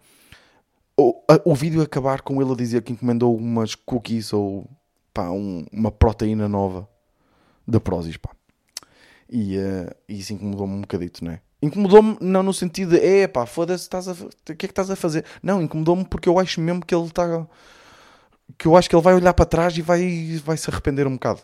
o, 0.97 1.21
a, 1.29 1.41
o 1.43 1.53
vídeo 1.53 1.81
acabar 1.81 2.21
com 2.21 2.41
ele 2.41 2.51
a 2.51 2.55
dizer 2.55 2.81
que 2.81 2.93
encomendou 2.93 3.35
umas 3.35 3.75
cookies 3.75 4.31
ou 4.31 4.65
pá, 5.13 5.29
um, 5.29 5.65
uma 5.71 5.91
proteína 5.91 6.47
nova 6.47 6.87
da 7.67 7.79
Prozis, 7.79 8.17
pá. 8.17 8.31
E, 9.29 9.57
uh, 9.57 9.93
isso 10.07 10.33
incomodou-me 10.33 10.75
um 10.75 10.81
bocadito, 10.81 11.25
não 11.25 11.31
é? 11.31 11.41
Incomodou-me 11.61 12.17
não 12.21 12.43
no 12.43 12.53
sentido 12.53 12.91
de, 12.91 12.99
é 12.99 13.27
pá, 13.27 13.45
foda-se, 13.45 13.89
o 13.89 14.29
que 14.45 14.51
é 14.51 14.55
que 14.55 14.65
estás 14.67 14.89
a 14.89 14.95
fazer? 14.95 15.25
Não, 15.41 15.61
incomodou-me 15.61 16.05
porque 16.05 16.29
eu 16.29 16.39
acho 16.39 16.61
mesmo 16.61 16.85
que 16.85 16.93
ele 16.93 17.05
está. 17.05 17.47
que 18.57 18.67
eu 18.67 18.77
acho 18.77 18.89
que 18.89 18.95
ele 18.95 19.03
vai 19.03 19.15
olhar 19.15 19.33
para 19.33 19.45
trás 19.45 19.77
e 19.77 19.81
vai, 19.81 20.39
vai 20.43 20.57
se 20.57 20.69
arrepender 20.69 21.07
um 21.07 21.13
bocado. 21.13 21.41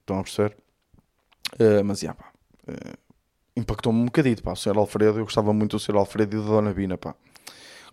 Estão 0.00 0.20
a 0.20 0.22
perceber? 0.22 0.56
Uh, 1.54 1.82
mas, 1.84 2.00
já, 2.00 2.14
pá. 2.14 2.35
Impactou-me 3.56 4.00
um 4.00 4.04
bocadito, 4.04 4.42
pá. 4.42 4.52
O 4.52 4.56
Sr. 4.56 4.76
Alfredo, 4.76 5.18
eu 5.18 5.24
gostava 5.24 5.52
muito 5.52 5.76
do 5.76 5.80
Sr. 5.80 5.96
Alfredo 5.96 6.36
e 6.36 6.40
da 6.40 6.46
Dona 6.46 6.72
Bina, 6.72 6.98
pá. 6.98 7.14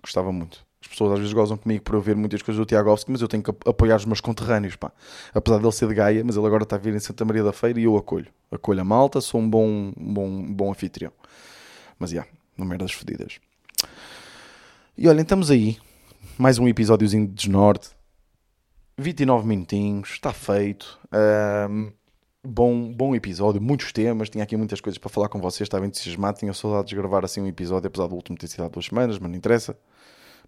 Gostava 0.01 0.31
muito. 0.31 0.65
As 0.81 0.87
pessoas 0.87 1.13
às 1.13 1.19
vezes 1.19 1.33
gozam 1.33 1.55
comigo 1.55 1.81
por 1.81 1.95
eu 1.95 2.01
ver 2.01 2.13
muitas 2.13 2.41
coisas 2.41 2.59
do 2.59 2.65
Tiagovski, 2.65 3.09
mas 3.09 3.21
eu 3.21 3.27
tenho 3.29 3.41
que 3.41 3.51
apoiar 3.65 3.95
os 3.95 4.03
meus 4.03 4.19
conterrâneos, 4.19 4.75
pá. 4.75 4.91
Apesar 5.33 5.59
dele 5.59 5.71
ser 5.71 5.87
de 5.87 5.93
Gaia, 5.93 6.21
mas 6.25 6.35
ele 6.35 6.45
agora 6.45 6.63
está 6.63 6.75
a 6.75 6.79
vir 6.79 6.93
em 6.93 6.99
Santa 6.99 7.23
Maria 7.23 7.43
da 7.43 7.53
Feira 7.53 7.79
e 7.79 7.83
eu 7.83 7.95
acolho. 7.95 8.27
Acolho 8.51 8.81
a 8.81 8.83
malta, 8.83 9.21
sou 9.21 9.39
um 9.39 9.49
bom, 9.49 9.93
um 9.97 10.13
bom, 10.13 10.27
um 10.27 10.53
bom 10.53 10.71
anfitrião. 10.71 11.13
Mas, 11.97 12.09
já, 12.09 12.17
yeah, 12.17 12.31
não 12.57 12.65
merdas 12.65 12.91
fedidas. 12.91 13.39
E 14.97 15.07
olhem, 15.07 15.21
estamos 15.21 15.49
aí. 15.49 15.77
Mais 16.37 16.59
um 16.59 16.67
episódiozinho 16.67 17.27
de 17.27 17.33
Desnorte. 17.33 17.91
29 18.97 19.47
minutinhos, 19.47 20.09
está 20.09 20.33
feito. 20.33 20.99
Um, 21.69 21.91
bom, 22.43 22.91
bom 22.91 23.15
episódio, 23.15 23.61
muitos 23.61 23.91
temas. 23.91 24.29
Tinha 24.29 24.43
aqui 24.43 24.57
muitas 24.57 24.81
coisas 24.81 24.97
para 24.97 25.09
falar 25.09 25.29
com 25.29 25.39
vocês. 25.39 25.67
Estava 25.67 25.85
entusiasmado. 25.85 26.39
Tinha 26.39 26.53
saudades 26.53 26.89
de 26.89 26.95
gravar 26.95 27.23
assim 27.23 27.41
um 27.41 27.47
episódio, 27.47 27.87
apesar 27.87 28.07
do 28.07 28.15
último 28.15 28.37
ter 28.37 28.47
sido 28.47 28.63
há 28.63 28.67
duas 28.67 28.85
semanas, 28.85 29.17
mas 29.19 29.29
não 29.29 29.37
interessa 29.37 29.77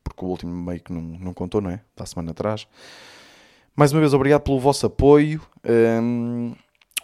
porque 0.05 0.23
o 0.23 0.27
último 0.27 0.53
meio 0.53 0.79
que 0.79 0.93
não, 0.93 1.01
não 1.01 1.33
contou, 1.33 1.59
não 1.59 1.71
é? 1.71 1.81
Da 1.97 2.05
semana 2.05 2.31
atrás. 2.31 2.67
Mais 3.75 3.91
uma 3.91 3.99
vez, 3.99 4.13
obrigado 4.13 4.41
pelo 4.41 4.59
vosso 4.59 4.85
apoio. 4.85 5.41
Um, 5.67 6.53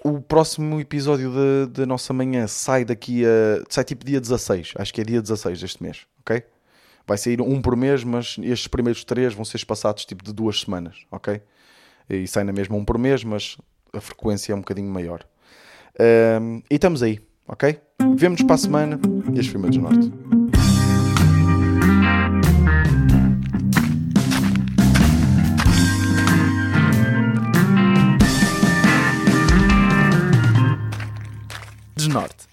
o 0.05 0.21
próximo 0.21 0.79
episódio 0.79 1.31
da 1.67 1.85
nossa 1.85 2.13
manhã 2.13 2.47
sai 2.47 2.85
daqui 2.85 3.25
a. 3.25 3.63
sai 3.67 3.83
tipo 3.83 4.05
dia 4.05 4.21
16. 4.21 4.73
Acho 4.77 4.93
que 4.93 5.01
é 5.01 5.03
dia 5.03 5.21
16 5.21 5.59
deste 5.59 5.83
mês, 5.83 6.05
ok? 6.19 6.43
Vai 7.05 7.17
sair 7.17 7.41
um 7.41 7.61
por 7.61 7.75
mês, 7.75 8.03
mas 8.03 8.37
estes 8.43 8.67
primeiros 8.67 9.03
três 9.03 9.33
vão 9.33 9.43
ser 9.43 9.57
espaçados 9.57 10.05
tipo 10.05 10.23
de 10.23 10.31
duas 10.31 10.61
semanas, 10.61 11.05
ok? 11.11 11.41
E 12.07 12.27
sai 12.27 12.43
na 12.43 12.53
mesma 12.53 12.77
um 12.77 12.85
por 12.85 12.97
mês, 12.97 13.23
mas 13.23 13.57
a 13.93 14.01
frequência 14.01 14.53
é 14.53 14.55
um 14.55 14.59
bocadinho 14.59 14.89
maior. 14.89 15.25
Um, 15.99 16.61
e 16.69 16.75
estamos 16.75 17.03
aí, 17.03 17.19
ok? 17.47 17.79
Vemo-nos 18.15 18.43
para 18.43 18.55
a 18.55 18.57
semana. 18.57 18.99
Este 19.35 19.51
foi 19.51 19.59
o 19.59 19.61
meu 19.61 19.69
Desnorte. 19.69 20.11
Norte. 32.11 32.50